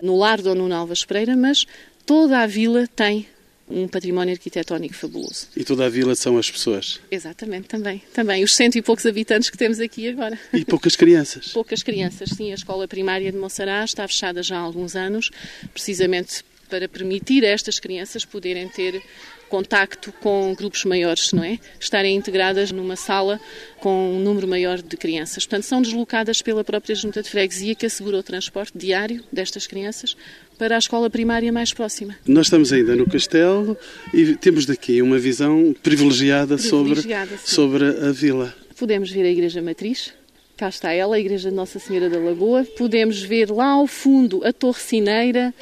[0.00, 1.66] no lar do Nuno Alves Pereira, mas
[2.06, 3.26] toda a vila tem
[3.72, 5.48] um património arquitetónico fabuloso.
[5.56, 7.00] E toda a vila são as pessoas.
[7.10, 8.02] Exatamente, também.
[8.12, 10.38] Também os cento e poucos habitantes que temos aqui agora.
[10.52, 11.48] E poucas crianças.
[11.52, 12.50] Poucas crianças, sim.
[12.50, 15.30] A escola primária de Monsaraz está fechada já há alguns anos,
[15.72, 19.02] precisamente para permitir a estas crianças poderem ter
[19.52, 21.58] contacto com grupos maiores, não é?
[21.78, 23.38] Estarem integradas numa sala
[23.80, 25.44] com um número maior de crianças.
[25.44, 30.16] Portanto, são deslocadas pela própria junta de freguesia que assegura o transporte diário destas crianças
[30.58, 32.16] para a escola primária mais próxima.
[32.26, 33.76] Nós estamos ainda no castelo
[34.14, 37.54] e temos daqui uma visão privilegiada, Privilegiada, sobre, sim.
[37.54, 38.54] sobre a vila.
[38.78, 40.14] Podemos ver a Igreja Matriz.
[40.56, 42.64] Cá está ela, a Igreja de Nossa Senhora da Lagoa.
[42.78, 45.52] Podemos ver lá ao fundo a Torre Cineira,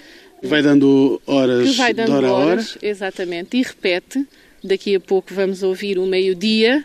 [0.43, 2.47] Vai dando horas que vai de dando hora a hora.
[2.53, 4.27] horas, exatamente, e repete.
[4.63, 6.85] Daqui a pouco vamos ouvir o meio-dia.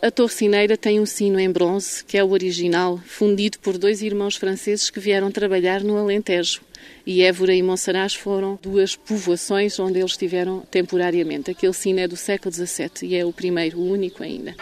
[0.00, 4.02] A Torre Cineira tem um sino em bronze, que é o original, fundido por dois
[4.02, 6.60] irmãos franceses que vieram trabalhar no Alentejo.
[7.06, 11.50] E Évora e Monsaraz foram duas povoações onde eles estiveram temporariamente.
[11.50, 14.54] Aquele sino é do século XVII e é o primeiro, o único ainda.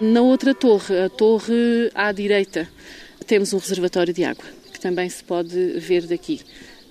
[0.00, 2.68] Na outra torre, a torre à direita,
[3.26, 6.40] temos um reservatório de água, que também se pode ver daqui.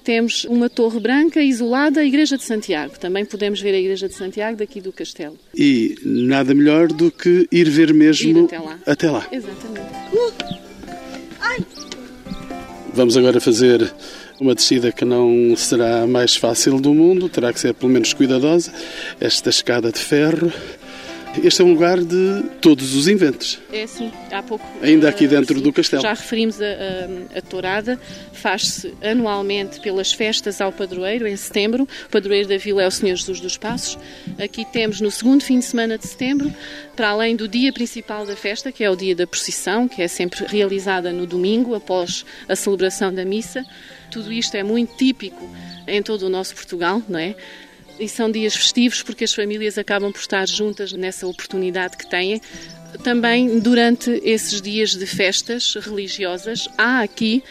[0.07, 2.97] Temos uma torre branca isolada, a Igreja de Santiago.
[2.97, 5.37] Também podemos ver a Igreja de Santiago daqui do castelo.
[5.53, 8.79] E nada melhor do que ir ver mesmo Ir até lá.
[8.85, 9.27] até lá.
[9.29, 9.81] Exatamente.
[12.93, 13.93] Vamos agora fazer
[14.39, 18.13] uma descida que não será a mais fácil do mundo, terá que ser pelo menos
[18.13, 18.71] cuidadosa.
[19.19, 20.49] Esta escada de ferro
[21.43, 23.59] Este é um lugar de todos os inventos.
[23.71, 24.65] É assim, há pouco.
[24.81, 26.01] Ainda aqui uh, dentro sim, do castelo.
[26.01, 27.99] Já referimos a, a, a tourada,
[28.33, 31.83] faz-se anualmente pelas festas ao padroeiro, em setembro.
[31.83, 33.97] O padroeiro da vila é o Senhor Jesus dos Passos.
[34.43, 36.53] Aqui temos no segundo fim de semana de setembro,
[36.95, 40.07] para além do dia principal da festa, que é o dia da procissão, que é
[40.07, 43.63] sempre realizada no domingo, após a celebração da missa.
[44.09, 45.47] Tudo isto é muito típico
[45.85, 47.35] em todo o nosso Portugal, não é?
[47.99, 52.41] E são dias festivos porque as famílias acabam por estar juntas nessa oportunidade que têm.
[53.03, 57.43] Também durante esses dias de festas religiosas, há aqui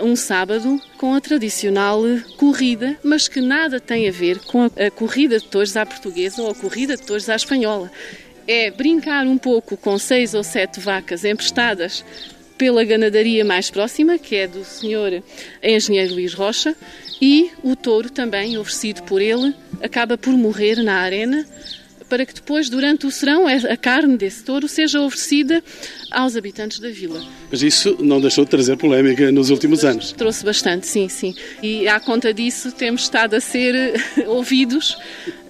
[0.00, 2.02] um sábado com a tradicional
[2.36, 6.50] corrida, mas que nada tem a ver com a corrida de touros à portuguesa ou
[6.50, 7.90] a corrida de touros à espanhola.
[8.46, 12.04] É brincar um pouco com seis ou sete vacas emprestadas
[12.58, 15.22] pela ganadaria mais próxima, que é do senhor
[15.62, 16.76] engenheiro Luís Rocha,
[17.20, 21.46] e o touro também, oferecido por ele, acaba por morrer na arena,
[22.08, 25.62] para que depois, durante o serão, a carne desse touro seja oferecida
[26.10, 27.20] aos habitantes da vila.
[27.50, 30.12] Mas isso não deixou de trazer polémica nos últimos anos.
[30.12, 31.34] Trouxe bastante, sim, sim.
[31.62, 33.94] E à conta disso temos estado a ser
[34.28, 34.96] ouvidos,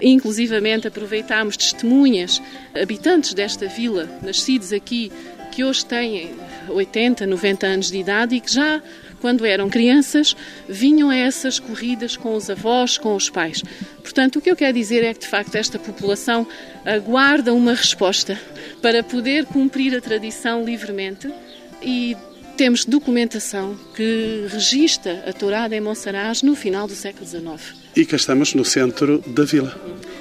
[0.00, 2.40] inclusivamente aproveitámos testemunhas,
[2.74, 5.10] habitantes desta vila, nascidos aqui,
[5.50, 6.30] que hoje têm
[6.68, 8.82] 80, 90 anos de idade e que já
[9.24, 10.36] quando eram crianças,
[10.68, 13.62] vinham a essas corridas com os avós, com os pais.
[14.02, 16.46] Portanto, o que eu quero dizer é que, de facto, esta população
[16.84, 18.38] aguarda uma resposta
[18.82, 21.32] para poder cumprir a tradição livremente
[21.80, 22.14] e
[22.54, 27.76] temos documentação que registra a tourada em Monsaraz no final do século XIX.
[27.96, 29.74] E cá estamos no centro da vila.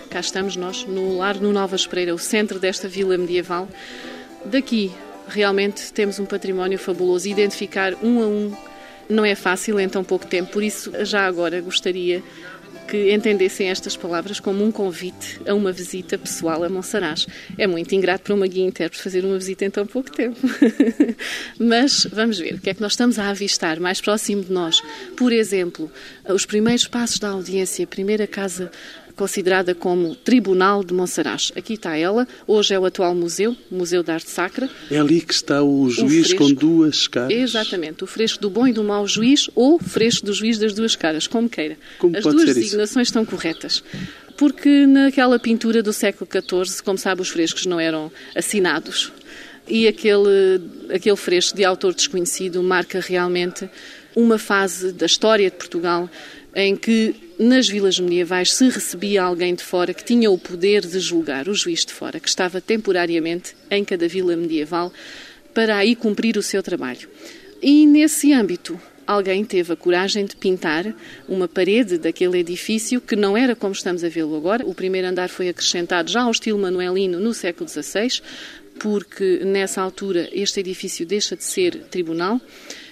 [0.10, 3.68] Cá estamos nós, no Lar no Nova Espreira, o centro desta vila medieval.
[4.46, 4.94] Daqui,
[5.28, 7.28] realmente, temos um património fabuloso.
[7.28, 8.73] Identificar um a um
[9.10, 12.24] não é fácil em tão pouco tempo, por isso, já agora gostaria
[12.88, 17.26] que entendessem estas palavras como um convite a uma visita pessoal a Monsaraz.
[17.58, 20.38] É muito ingrato para uma guia intérprete fazer uma visita em tão pouco tempo.
[21.58, 24.82] Mas vamos ver o que é que nós estamos a avistar mais próximo de nós.
[25.16, 25.92] Por exemplo,
[26.30, 28.72] os primeiros passos da audiência, a primeira casa
[29.16, 31.52] considerada como Tribunal de Monsaraz.
[31.56, 34.70] Aqui está ela, hoje é o atual museu, Museu de Arte Sacra.
[34.90, 37.32] É ali que está o juiz o com duas caras.
[37.32, 40.96] Exatamente, o fresco do bom e do mau juiz ou fresco do juiz das duas
[40.96, 41.78] caras, como queira.
[42.00, 42.62] Como As pode duas ser isso?
[42.62, 43.84] designações estão corretas.
[44.36, 49.12] Porque naquela pintura do século XIV, como sabe, os frescos não eram assinados.
[49.68, 50.62] E aquele,
[50.94, 53.70] aquele fresco de autor desconhecido marca realmente
[54.16, 56.10] uma fase da história de Portugal
[56.56, 61.00] em que nas vilas medievais se recebia alguém de fora que tinha o poder de
[61.00, 64.94] julgar, o juiz de fora, que estava temporariamente em cada vila medieval
[65.54, 67.10] para aí cumprir o seu trabalho.
[67.62, 70.94] E nesse âmbito, alguém teve a coragem de pintar
[71.28, 74.66] uma parede daquele edifício que não era como estamos a vê-lo agora.
[74.66, 78.22] O primeiro andar foi acrescentado já ao estilo manuelino no século XVI,
[78.80, 82.40] porque nessa altura este edifício deixa de ser tribunal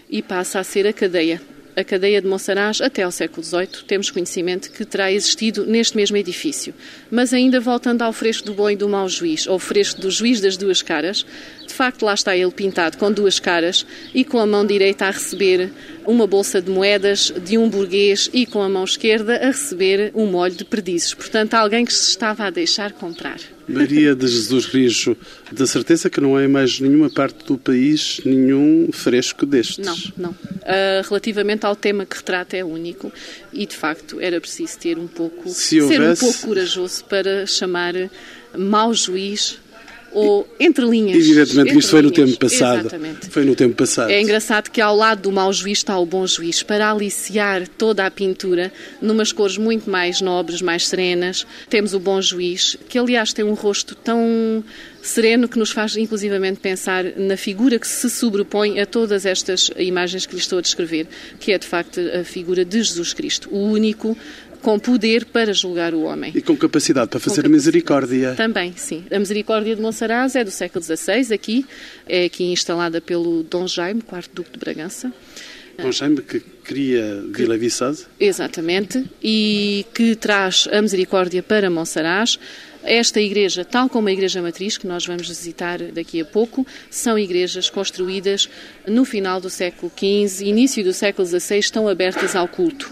[0.10, 1.42] e passa a ser a cadeia
[1.76, 6.18] a cadeia de Monsaraz até ao século XVIII, temos conhecimento que terá existido neste mesmo
[6.18, 6.74] edifício.
[7.10, 10.42] Mas ainda voltando ao fresco do bom e do mau juiz, ou fresco do juiz
[10.42, 11.26] das duas caras,
[11.66, 15.12] de facto lá está ele pintado com duas caras e com a mão direita a
[15.12, 15.72] receber
[16.06, 20.26] uma bolsa de moedas de um burguês e com a mão esquerda a receber um
[20.26, 21.14] molho de perdizes.
[21.14, 23.40] Portanto, alguém que se estava a deixar comprar.
[23.68, 25.16] Maria de Jesus Rijo,
[25.52, 29.78] da certeza que não há em mais nenhuma parte do país nenhum fresco destes.
[29.78, 30.32] Não, não.
[30.32, 33.12] Uh, relativamente ao tema que retrata é único
[33.54, 37.94] e de facto era preciso ter um pouco Se ser um pouco corajoso para chamar
[38.58, 39.61] mau juiz
[40.12, 41.18] ou entre linhas.
[41.18, 42.80] Evidentemente isto foi no tempo passado.
[42.82, 43.30] Exatamente.
[43.30, 44.10] Foi no tempo passado.
[44.10, 48.06] É engraçado que ao lado do mau juiz está o bom juiz, para aliciar toda
[48.06, 48.72] a pintura,
[49.02, 51.46] numas cores muito mais nobres, mais serenas.
[51.70, 54.64] Temos o bom juiz, que aliás tem um rosto tão
[55.02, 60.26] sereno que nos faz inclusivamente pensar na figura que se sobrepõe a todas estas imagens
[60.26, 61.08] que lhe estou a descrever,
[61.40, 64.16] que é de facto a figura de Jesus Cristo, o único
[64.62, 66.32] com poder para julgar o homem.
[66.36, 68.36] E com capacidade para fazer misericórdia.
[68.36, 69.04] Também, sim.
[69.12, 71.66] A Misericórdia de Monsaraz é do século XVI, aqui,
[72.08, 75.12] é aqui instalada pelo Dom Jaime, quarto Duque de Bragança.
[75.82, 78.06] Dom Jaime que cria Vila Viçosa.
[78.20, 82.38] Exatamente, e que traz a misericórdia para Monsaraz.
[82.84, 87.18] Esta igreja, tal como a Igreja Matriz, que nós vamos visitar daqui a pouco, são
[87.18, 88.50] igrejas construídas
[88.88, 92.92] no final do século XV, início do século XVI, estão abertas ao culto.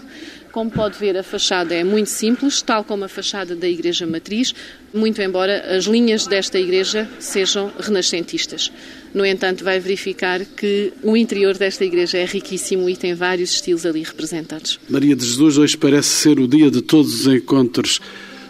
[0.52, 4.52] Como pode ver, a fachada é muito simples, tal como a fachada da Igreja Matriz,
[4.92, 8.72] muito embora as linhas desta igreja sejam renascentistas.
[9.14, 13.86] No entanto, vai verificar que o interior desta igreja é riquíssimo e tem vários estilos
[13.86, 14.80] ali representados.
[14.88, 18.00] Maria de Jesus, hoje parece ser o dia de todos os encontros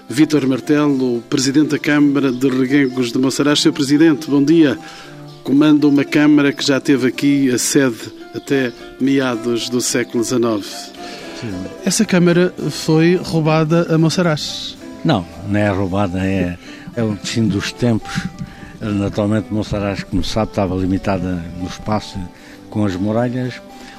[0.08, 3.60] Vítor Martelo, Presidente da Câmara de Reguengos de Monsaraz.
[3.60, 3.72] Sr.
[3.72, 4.76] Presidente, bom dia.
[5.44, 10.89] Comanda uma Câmara que já teve aqui a sede até meados do século XIX.
[11.40, 11.64] Sim.
[11.84, 14.76] Essa Câmara foi roubada a Monsaraz?
[15.02, 16.58] Não, não é roubada, é,
[16.94, 18.26] é o destino dos tempos.
[18.80, 22.18] Naturalmente, Monsaraz, como sabe, estava limitada no espaço
[22.68, 23.54] com as muralhas.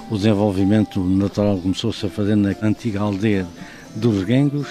[0.10, 3.48] O desenvolvimento natural começou-se a fazer na antiga aldeia
[3.96, 4.68] dos Reguengos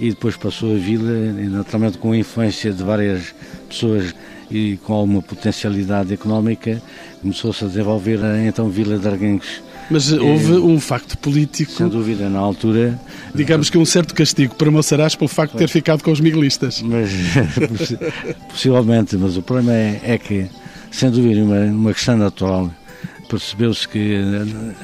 [0.00, 3.34] e depois passou a vila, naturalmente com a influência de várias
[3.68, 4.14] pessoas
[4.50, 6.80] e com alguma potencialidade económica,
[7.20, 9.62] começou-se a desenvolver a então Vila de Arguenques.
[9.92, 11.72] Mas houve um facto político.
[11.72, 12.98] Sem dúvida, na altura.
[13.34, 16.82] Digamos que um certo castigo para Monsaraz pelo facto de ter ficado com os miguelistas.
[16.82, 17.10] Mas,
[18.48, 20.46] possivelmente, mas o problema é, é que,
[20.90, 22.70] sem dúvida, uma, uma questão natural,
[23.28, 24.18] percebeu-se que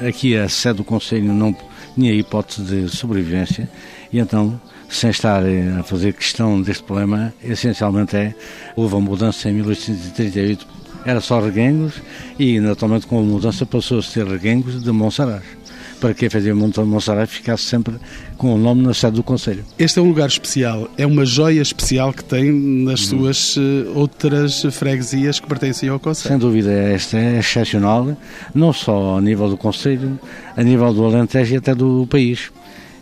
[0.07, 1.55] aqui a sede do Conselho não
[1.95, 3.69] tinha hipótese de sobrevivência
[4.11, 8.33] e então sem estar eh, a fazer questão deste problema, essencialmente é,
[8.75, 10.67] houve uma mudança em 1838,
[11.05, 11.93] era só Reguengos
[12.37, 15.59] e naturalmente com a mudança passou a ser Reguengos de Monsaraz
[15.99, 17.95] para que efetivamente Monsaraz ficasse sempre
[18.37, 19.65] com o nome na sede do Conselho.
[19.77, 23.19] Este é um lugar especial, é uma joia especial que tem nas hum.
[23.19, 26.29] suas uh, outras freguesias que pertencem ao Conselho.
[26.29, 28.17] Sem dúvida, esta é excepcional,
[28.53, 30.19] não só a nível do Conselho,
[30.55, 32.51] a nível do Alentejo e até do país.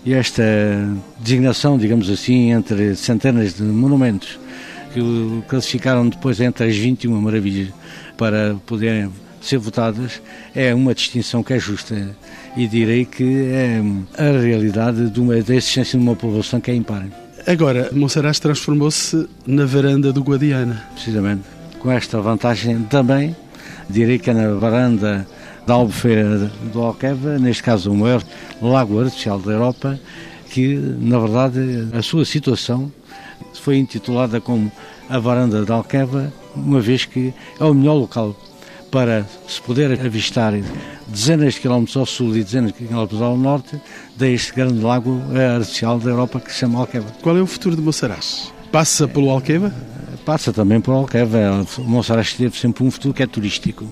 [0.06, 0.44] E esta
[1.20, 4.40] designação, digamos assim, entre centenas de monumentos
[4.98, 7.70] que classificaram depois entre as 21 maravilhas
[8.18, 10.22] para poderem ser votadas,
[10.56, 12.16] é uma distinção que é justa
[12.56, 13.82] e direi que é
[14.18, 17.06] a realidade de uma, da existência de uma população que é impar.
[17.46, 20.84] Agora, Monsaraz transformou-se na varanda do Guadiana.
[20.94, 21.44] Precisamente.
[21.80, 23.36] Com esta vantagem também,
[23.90, 25.26] direi que é na varanda
[25.66, 28.24] da Albufeira do Alqueva, neste caso o maior
[28.62, 30.00] lago artificial da Europa,
[30.50, 32.92] que na verdade a sua situação
[33.68, 34.72] foi intitulada como
[35.10, 38.34] a varanda da Alqueva, uma vez que é o melhor local
[38.90, 40.54] para se poder avistar
[41.06, 43.78] dezenas de quilómetros ao sul e dezenas de quilómetros ao norte
[44.16, 45.22] deste grande lago
[45.58, 47.14] artificial da Europa que se chama Alqueva.
[47.22, 48.54] Qual é o futuro de Monsaraz?
[48.72, 49.76] Passa pelo Alqueva?
[50.24, 51.68] Passa também pelo Alqueva.
[51.80, 53.86] Monsaraz teve sempre um futuro que é turístico.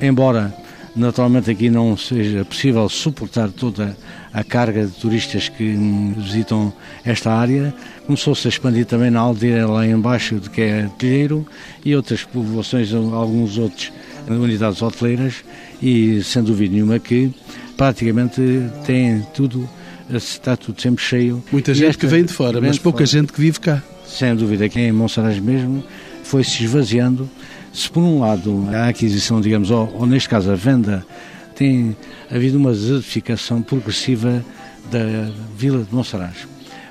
[0.00, 0.54] Embora
[0.94, 3.96] Naturalmente aqui não seja possível suportar toda
[4.32, 5.76] a carga de turistas que
[6.16, 6.72] visitam
[7.04, 7.72] esta área.
[8.06, 11.46] Começou-se a expandir também na aldeia lá embaixo, de que é Telheiro,
[11.84, 13.92] e outras populações, alguns outros
[14.28, 15.44] unidades hoteleiras,
[15.80, 17.32] e sem dúvida nenhuma que
[17.76, 18.42] praticamente
[18.84, 19.68] tem tudo,
[20.12, 21.42] está tudo sempre cheio.
[21.52, 23.06] Muita gente esta, que vem de fora, mas pouca fora.
[23.06, 23.82] gente que vive cá.
[24.06, 25.84] Sem dúvida, aqui em Monsaraz mesmo
[26.24, 27.30] foi se esvaziando
[27.72, 31.06] se por um lado a aquisição, digamos, ou, ou neste caso a venda,
[31.54, 31.96] tem
[32.30, 34.44] havido uma desertificação progressiva
[34.90, 36.48] da vila de Monsaraz,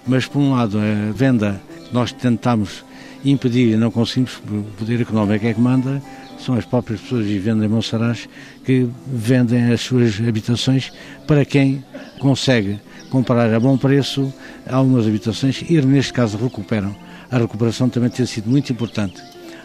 [0.08, 1.60] mas por um lado a venda
[1.92, 2.84] nós tentamos
[3.26, 6.02] impedir e não conseguimos, o poder económico é que manda,
[6.40, 8.30] são as próprias pessoas vivendo em Monsaraz
[8.64, 10.92] que vendem as suas habitações
[11.28, 11.84] para quem
[12.20, 14.32] consegue comprar a bom preço
[14.68, 16.96] algumas habitações e neste caso recuperam.
[17.30, 19.22] A recuperação também tem sido muito importante.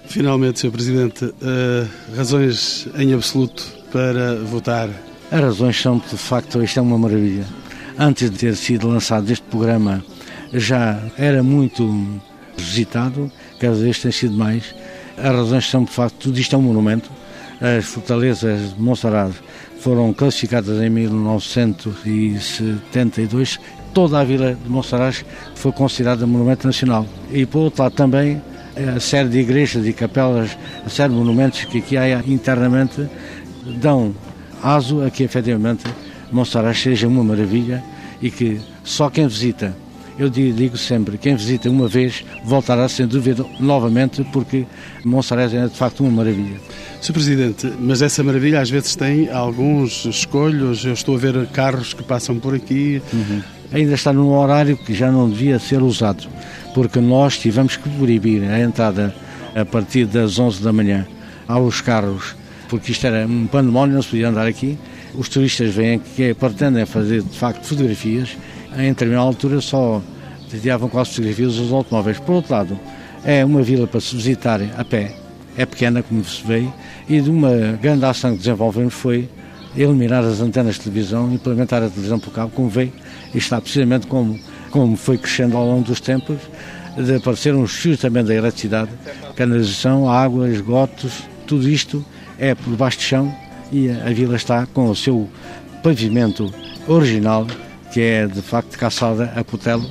[0.07, 0.71] Finalmente, Sr.
[0.71, 1.35] Presidente, uh,
[2.17, 4.89] razões em absoluto para votar?
[5.31, 7.45] As razões são, de facto, isto é uma maravilha.
[7.99, 10.05] Antes de ter sido lançado este programa,
[10.53, 12.21] já era muito
[12.57, 14.75] visitado, cada vez tem sido mais.
[15.17, 17.11] As razões são, de facto, tudo isto é um monumento.
[17.61, 19.33] As fortalezas de Monserrat
[19.81, 23.61] foram classificadas em 1972.
[23.93, 27.07] Toda a vila de Monsaraz foi considerada monumento nacional.
[27.31, 28.43] E, por outro lado, também
[28.77, 33.09] a série de igrejas e capelas, a série de monumentos que aqui há internamente,
[33.81, 34.15] dão
[34.63, 35.85] aso a que efetivamente
[36.33, 37.83] Monsaraz seja uma maravilha
[38.21, 39.77] e que só quem visita,
[40.19, 44.67] eu digo sempre, quem visita uma vez voltará sem dúvida novamente porque
[45.05, 46.57] Monsaraz é de facto uma maravilha.
[47.01, 47.13] Sr.
[47.13, 52.03] Presidente, mas essa maravilha às vezes tem alguns escolhos, eu estou a ver carros que
[52.03, 53.03] passam por aqui.
[53.13, 53.43] Uhum.
[53.73, 56.29] Ainda está num horário que já não devia ser usado
[56.75, 59.15] porque nós tivemos que proibir a entrada
[59.55, 61.07] a partir das 11 da manhã
[61.47, 62.35] aos carros,
[62.69, 64.77] porque isto era um pandemónio, não se podia andar aqui.
[65.15, 68.37] Os turistas vêm que pretendem fazer de facto fotografias,
[68.77, 70.03] em determinada altura só
[70.51, 72.19] tiravam quase fotografias dos automóveis.
[72.19, 72.79] Por outro lado,
[73.25, 75.15] é uma vila para se visitar a pé,
[75.57, 76.67] é pequena como se vê,
[77.09, 79.29] e de uma grande ação que desenvolvemos foi
[79.77, 82.91] eliminar as antenas de televisão, implementar a televisão por cabo, como vê,
[83.33, 84.39] e está precisamente como
[84.75, 86.37] como foi crescendo ao longo dos tempos,
[87.17, 88.91] apareceram os fios também da eletricidade,
[89.37, 92.05] canalização, água, esgotos, tudo isto
[92.39, 93.35] é por baixo de chão
[93.73, 95.29] e a vila está com o seu
[95.83, 96.53] pavimento
[96.87, 97.47] original,
[97.93, 99.85] que é de facto caçada a cutelo,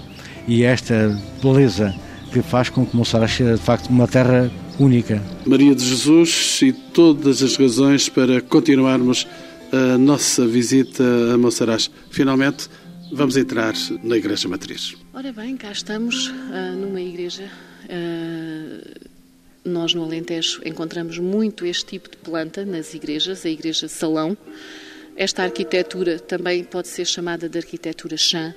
[0.48, 1.94] e esta beleza
[2.32, 5.22] que faz com que Monsaraz seja de facto uma terra única.
[5.46, 9.28] Maria de Jesus e todas as razões para continuarmos
[9.72, 11.90] a nossa visita a Monsaraz.
[12.10, 12.70] Finalmente,
[13.14, 14.96] vamos entrar na Igreja Matriz.
[15.14, 17.50] Ora bem, cá estamos uh, numa igreja.
[17.86, 19.10] Uh,
[19.64, 24.36] nós no Alentejo encontramos muito este tipo de planta nas igrejas, a igreja salão.
[25.16, 28.54] Esta arquitetura também pode ser chamada de arquitetura chã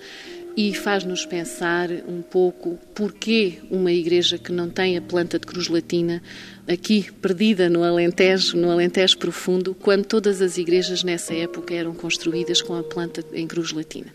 [0.57, 5.69] e faz-nos pensar um pouco porquê uma igreja que não tem a planta de cruz
[5.69, 6.23] latina
[6.67, 12.63] aqui perdida no Alentejo, no Alentejo profundo, quando todas as igrejas nessa época eram construídas
[12.63, 14.07] com a planta em cruz latina.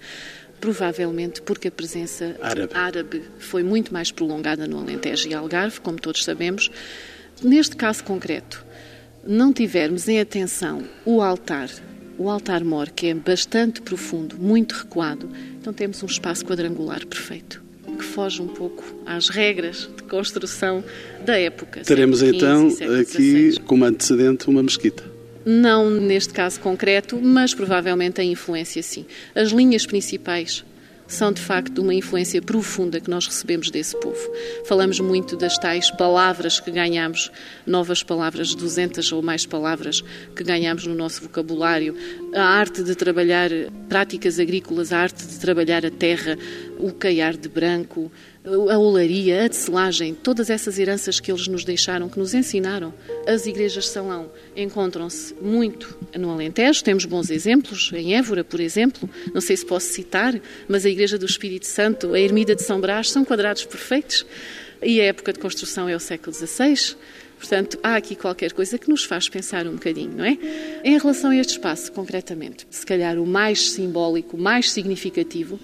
[0.60, 6.00] Provavelmente porque a presença árabe, árabe foi muito mais prolongada no Alentejo e Algarve, como
[6.00, 6.72] todos sabemos.
[7.44, 8.66] Neste caso concreto,
[9.26, 11.70] não tivermos em atenção o altar
[12.18, 17.62] o altar-mor, que é bastante profundo, muito recuado, então temos um espaço quadrangular perfeito,
[17.98, 20.84] que foge um pouco às regras de construção
[21.26, 21.82] da época.
[21.82, 25.04] Teremos então aqui como antecedente uma mesquita.
[25.46, 29.06] Não neste caso concreto, mas provavelmente a influência sim.
[29.34, 30.64] As linhas principais
[31.14, 34.18] são de facto uma influência profunda que nós recebemos desse povo.
[34.66, 37.32] Falamos muito das tais palavras que ganhamos,
[37.66, 40.02] novas palavras, 200 ou mais palavras
[40.36, 41.96] que ganhamos no nosso vocabulário,
[42.34, 43.50] a arte de trabalhar
[43.90, 46.38] práticas agrícolas, a arte de trabalhar a terra,
[46.80, 48.12] o caiar de branco,
[48.44, 52.92] a olaria, a tecelagem, todas essas heranças que eles nos deixaram, que nos ensinaram.
[53.28, 59.08] As igrejas de salão encontram-se muito no Alentejo, temos bons exemplos, em Évora, por exemplo,
[59.34, 62.82] não sei se posso citar, mas a Igreja do Espírito Santo, a Ermida de São
[62.82, 64.26] Brás, são quadrados perfeitos
[64.82, 66.96] e a época de construção é o século XVI.
[67.38, 70.38] Portanto, há aqui qualquer coisa que nos faz pensar um bocadinho, não é?
[70.84, 75.60] Em relação a este espaço, concretamente, se calhar o mais simbólico, o mais significativo,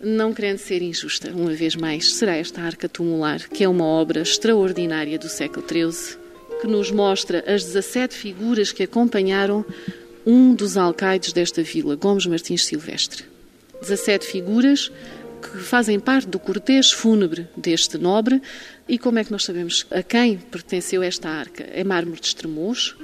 [0.00, 4.22] não querendo ser injusta, uma vez mais, será esta arca tumular, que é uma obra
[4.22, 6.18] extraordinária do século XIII,
[6.60, 9.64] que nos mostra as 17 figuras que acompanharam
[10.26, 13.24] um dos alcaides desta vila, Gomes Martins Silvestre.
[13.80, 14.90] 17 figuras
[15.40, 18.42] que fazem parte do cortejo fúnebre deste nobre.
[18.86, 21.64] E como é que nós sabemos a quem pertenceu esta arca?
[21.72, 22.94] É mármore de Estremoz,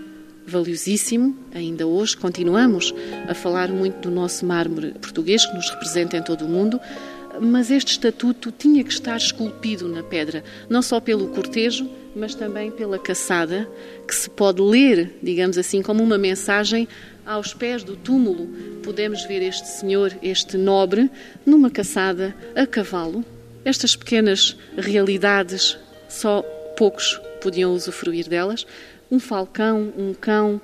[0.47, 1.37] valiosíssimo.
[1.55, 2.95] Ainda hoje continuamos
[3.29, 6.81] a falar muito do nosso mármore português, que nos representa em todo o mundo,
[7.41, 12.71] mas este estatuto tinha que estar esculpido na pedra, não só pelo cortejo, mas também
[12.71, 13.69] pela caçada,
[14.07, 16.89] que se pode ler, digamos assim, como uma mensagem
[17.27, 18.49] aos pés do túmulo.
[18.83, 21.11] Podemos ver este senhor, este nobre,
[21.45, 23.23] numa caçada a cavalo.
[23.65, 25.77] Estas pequenas realidades,
[26.09, 26.43] só
[26.77, 28.67] poucos podiam usufruir delas,
[29.11, 30.61] um falcão, um cão.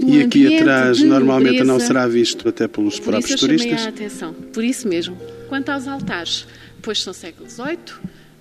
[0.00, 1.72] Um e aqui atrás normalmente nobreza.
[1.72, 3.86] não será visto até pelos Por próprios isso turistas.
[3.86, 5.16] A atenção, por isso mesmo.
[5.48, 6.46] Quanto aos altares,
[6.80, 7.76] pois são século XVIII,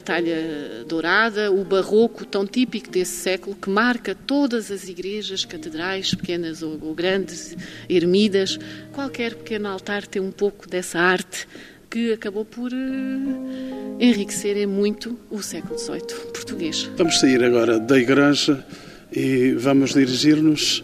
[0.01, 6.63] talha dourada, o barroco tão típico desse século que marca todas as igrejas, catedrais, pequenas
[6.63, 7.55] ou, ou grandes,
[7.87, 8.57] ermidas.
[8.91, 11.47] Qualquer pequeno altar tem um pouco dessa arte
[11.89, 16.89] que acabou por uh, enriquecer muito o século XVIII português.
[16.95, 18.65] Vamos sair agora da igreja
[19.12, 20.84] e vamos dirigir-nos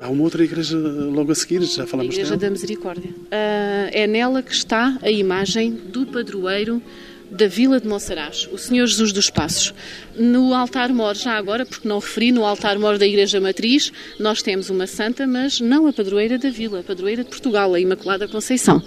[0.00, 2.40] a uma outra igreja logo a seguir, já falamos A Igreja dela.
[2.40, 3.10] da Misericórdia.
[3.10, 6.82] Uh, é nela que está a imagem do padroeiro
[7.30, 9.74] da Vila de Monsaraz, o Senhor Jesus dos Passos.
[10.16, 13.90] No altar-mor, já agora, porque não referi, no altar-mor da Igreja Matriz,
[14.20, 17.80] nós temos uma santa, mas não a padroeira da Vila, a padroeira de Portugal, a
[17.80, 18.82] Imaculada Conceição.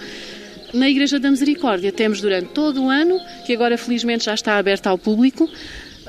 [0.73, 4.89] Na Igreja da Misericórdia temos durante todo o ano, que agora felizmente já está aberta
[4.89, 5.49] ao público,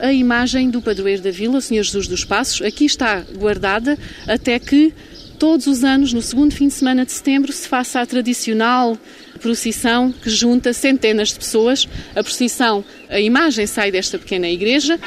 [0.00, 2.62] a imagem do padroeiro da vila, o Senhor Jesus dos Passos.
[2.62, 4.92] Aqui está guardada até que
[5.38, 8.98] todos os anos, no segundo fim de semana de setembro, se faça a tradicional
[9.38, 11.88] procissão que junta centenas de pessoas.
[12.14, 14.98] A procissão, a imagem sai desta pequena igreja,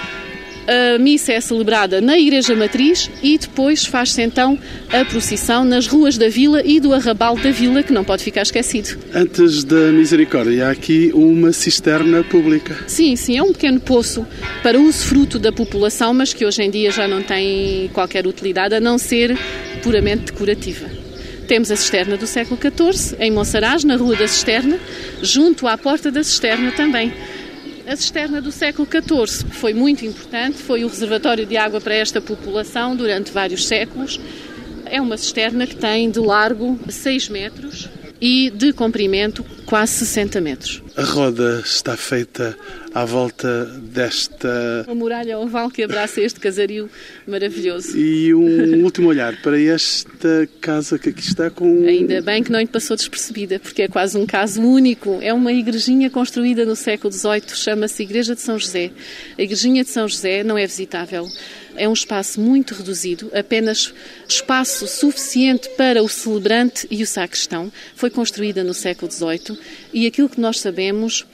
[0.68, 4.58] a missa é celebrada na Igreja Matriz e depois faz-se então
[4.92, 8.42] a procissão nas ruas da vila e do arrabal da vila, que não pode ficar
[8.42, 8.98] esquecido.
[9.14, 12.78] Antes da misericórdia, há aqui uma cisterna pública.
[12.88, 14.26] Sim, sim, é um pequeno poço
[14.62, 18.76] para uso fruto da população, mas que hoje em dia já não tem qualquer utilidade
[18.76, 19.38] a não ser
[19.82, 21.02] puramente decorativa.
[21.48, 24.80] Temos a cisterna do século XIV, em Monsaraz, na Rua da Cisterna,
[25.22, 27.12] junto à porta da cisterna também.
[27.88, 32.22] A cisterna do século XIV foi muito importante, foi o reservatório de água para esta
[32.22, 34.20] população durante vários séculos.
[34.86, 37.90] É uma cisterna que tem de largo 6 metros
[38.22, 40.84] e de comprimento quase 60 metros.
[40.96, 42.56] A roda está feita
[42.94, 44.84] à volta desta.
[44.86, 46.90] Uma muralha oval que abraça este casario
[47.26, 47.98] maravilhoso.
[47.98, 51.86] E um último olhar para esta casa que aqui está com.
[51.86, 55.18] Ainda bem que não lhe passou despercebida, porque é quase um caso único.
[55.22, 58.92] É uma igrejinha construída no século XVIII, chama-se Igreja de São José.
[59.38, 61.26] A Igrejinha de São José não é visitável.
[61.82, 63.92] É um espaço muito reduzido, apenas
[64.30, 67.74] espaço suficiente para o celebrante e o sacristão.
[67.96, 69.58] Foi construída no século XVIII
[69.92, 71.26] e aquilo que nós sabemos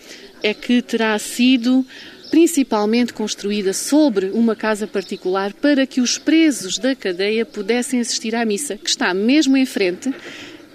[0.41, 1.85] é que terá sido
[2.31, 8.45] principalmente construída sobre uma casa particular para que os presos da cadeia pudessem assistir à
[8.45, 10.13] missa, que está mesmo em frente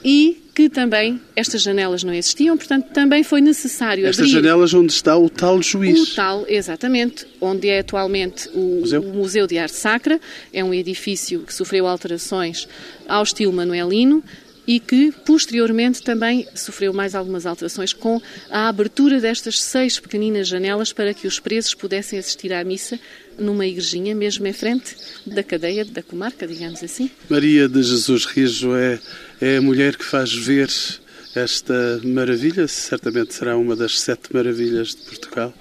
[0.05, 4.93] e que também estas janelas não existiam, portanto também foi necessário Estas abrir janelas onde
[4.93, 6.13] está o tal juiz.
[6.13, 9.03] o tal, exatamente, onde é atualmente o Museu.
[9.03, 10.21] o Museu de Arte Sacra.
[10.53, 12.69] É um edifício que sofreu alterações
[13.09, 14.23] ao estilo manuelino
[14.67, 20.93] e que posteriormente também sofreu mais algumas alterações com a abertura destas seis pequeninas janelas
[20.93, 22.99] para que os presos pudessem assistir à missa
[23.39, 24.95] numa igrejinha mesmo em frente
[25.27, 27.11] da cadeia da comarca, digamos assim.
[27.29, 29.01] Maria de Jesus Rijo é,
[29.43, 30.71] é a mulher que faz ver
[31.35, 35.53] esta maravilha, certamente será uma das sete maravilhas de Portugal.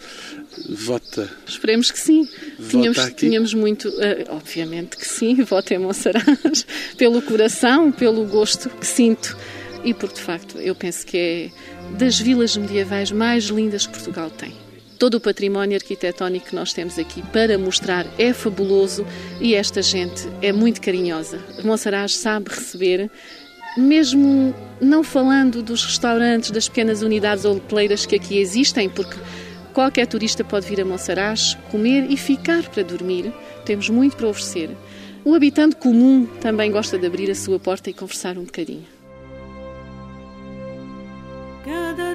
[0.69, 1.27] Vota.
[1.47, 2.29] Esperemos que sim.
[2.59, 3.15] Vota Tínhamos, aqui?
[3.15, 9.35] tínhamos muito, eh, obviamente que sim, voto em Monsaraz, pelo coração, pelo gosto que sinto.
[9.83, 11.51] E porque, de facto, eu penso que é
[11.97, 14.53] das vilas medievais mais lindas que Portugal tem.
[14.99, 19.03] Todo o património arquitetónico que nós temos aqui para mostrar é fabuloso
[19.39, 21.39] e esta gente é muito carinhosa.
[21.63, 23.09] Monsaraz sabe receber
[23.77, 29.17] mesmo não falando dos restaurantes, das pequenas unidades ou hoteleiras que aqui existem, porque
[29.73, 33.31] qualquer turista pode vir a Monsaraz, comer e ficar para dormir,
[33.65, 34.69] temos muito para oferecer.
[35.23, 38.85] O habitante comum também gosta de abrir a sua porta e conversar um bocadinho.
[41.63, 42.10] Cada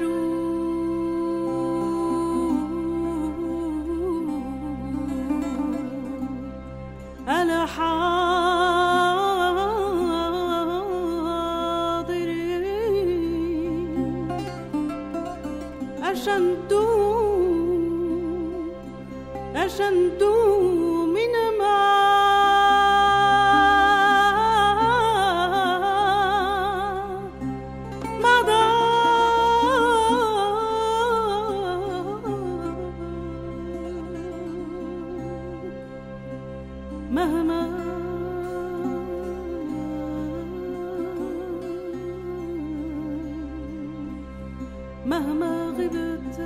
[45.05, 46.39] مهما غبت